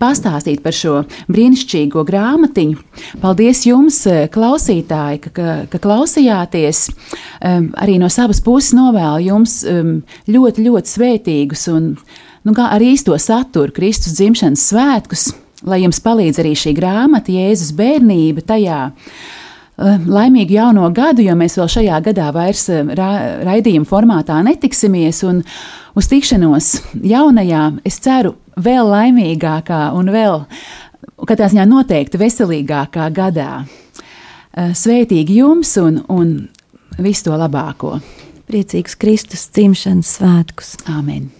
pastāstīt 0.00 0.64
par 0.64 0.74
šo 0.74 1.04
brīnišķīgo 1.30 2.02
grāmatiņu. 2.08 2.80
Paldies 3.22 3.62
jums, 3.68 4.00
klausītāji, 4.34 5.20
ka, 5.28 5.34
ka, 5.36 5.54
ka 5.70 5.82
klausījāties. 5.86 6.88
Um, 7.38 7.70
arī 7.78 8.00
no 8.02 8.10
savas 8.10 8.42
puses 8.42 8.74
novēlu 8.74 9.28
jums 9.28 9.60
um, 9.68 9.94
ļoti, 10.26 10.66
ļoti 10.66 10.94
svētīgus 10.96 11.68
un 11.70 11.92
nu, 11.94 12.56
ar 12.66 12.82
īsto 12.82 13.14
saturu 13.20 13.74
Kristus 13.76 14.18
dzimšanas 14.18 14.68
svētkus, 14.72 15.30
lai 15.62 15.84
jums 15.84 16.02
palīdz 16.02 16.42
arī 16.42 16.58
šī 16.58 16.74
grāmata, 16.74 17.30
Jēzus 17.36 17.70
bērnība 17.78 18.42
tajā 18.48 18.82
Eh, 18.88 19.43
laimīgu 19.78 20.54
jauno 20.54 20.88
gadu, 20.94 21.24
jo 21.24 21.34
mēs 21.38 21.58
vēl 21.58 21.68
šajā 21.70 22.00
gadā 22.08 22.30
vairs 22.34 22.68
eh, 22.70 22.84
ra 22.96 23.10
raidījuma 23.46 23.88
formātā 23.88 24.40
netiksimies. 24.46 25.22
Un 25.26 25.42
uz 25.98 26.10
tikšanos 26.10 26.70
jaunajā, 27.02 27.66
es 27.86 27.98
ceru, 28.04 28.36
vēl 28.56 28.90
laimīgākā 28.92 29.88
un 29.98 30.12
vēl, 30.14 30.44
katrā 31.26 31.50
ziņā 31.50 31.66
noteikti 31.70 32.20
veselīgākā 32.20 33.08
gadā. 33.14 33.64
Eh, 34.54 34.74
Sveitīgi 34.74 35.40
jums 35.40 35.76
un, 35.82 36.02
un 36.08 36.36
visu 36.98 37.30
to 37.30 37.38
labāko! 37.38 37.98
Priecīgs 38.44 38.98
Kristus 39.00 39.48
dzimšanas 39.56 40.18
svētkus! 40.18 40.76
Āmen! 40.92 41.32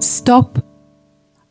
Stop! 0.00 0.69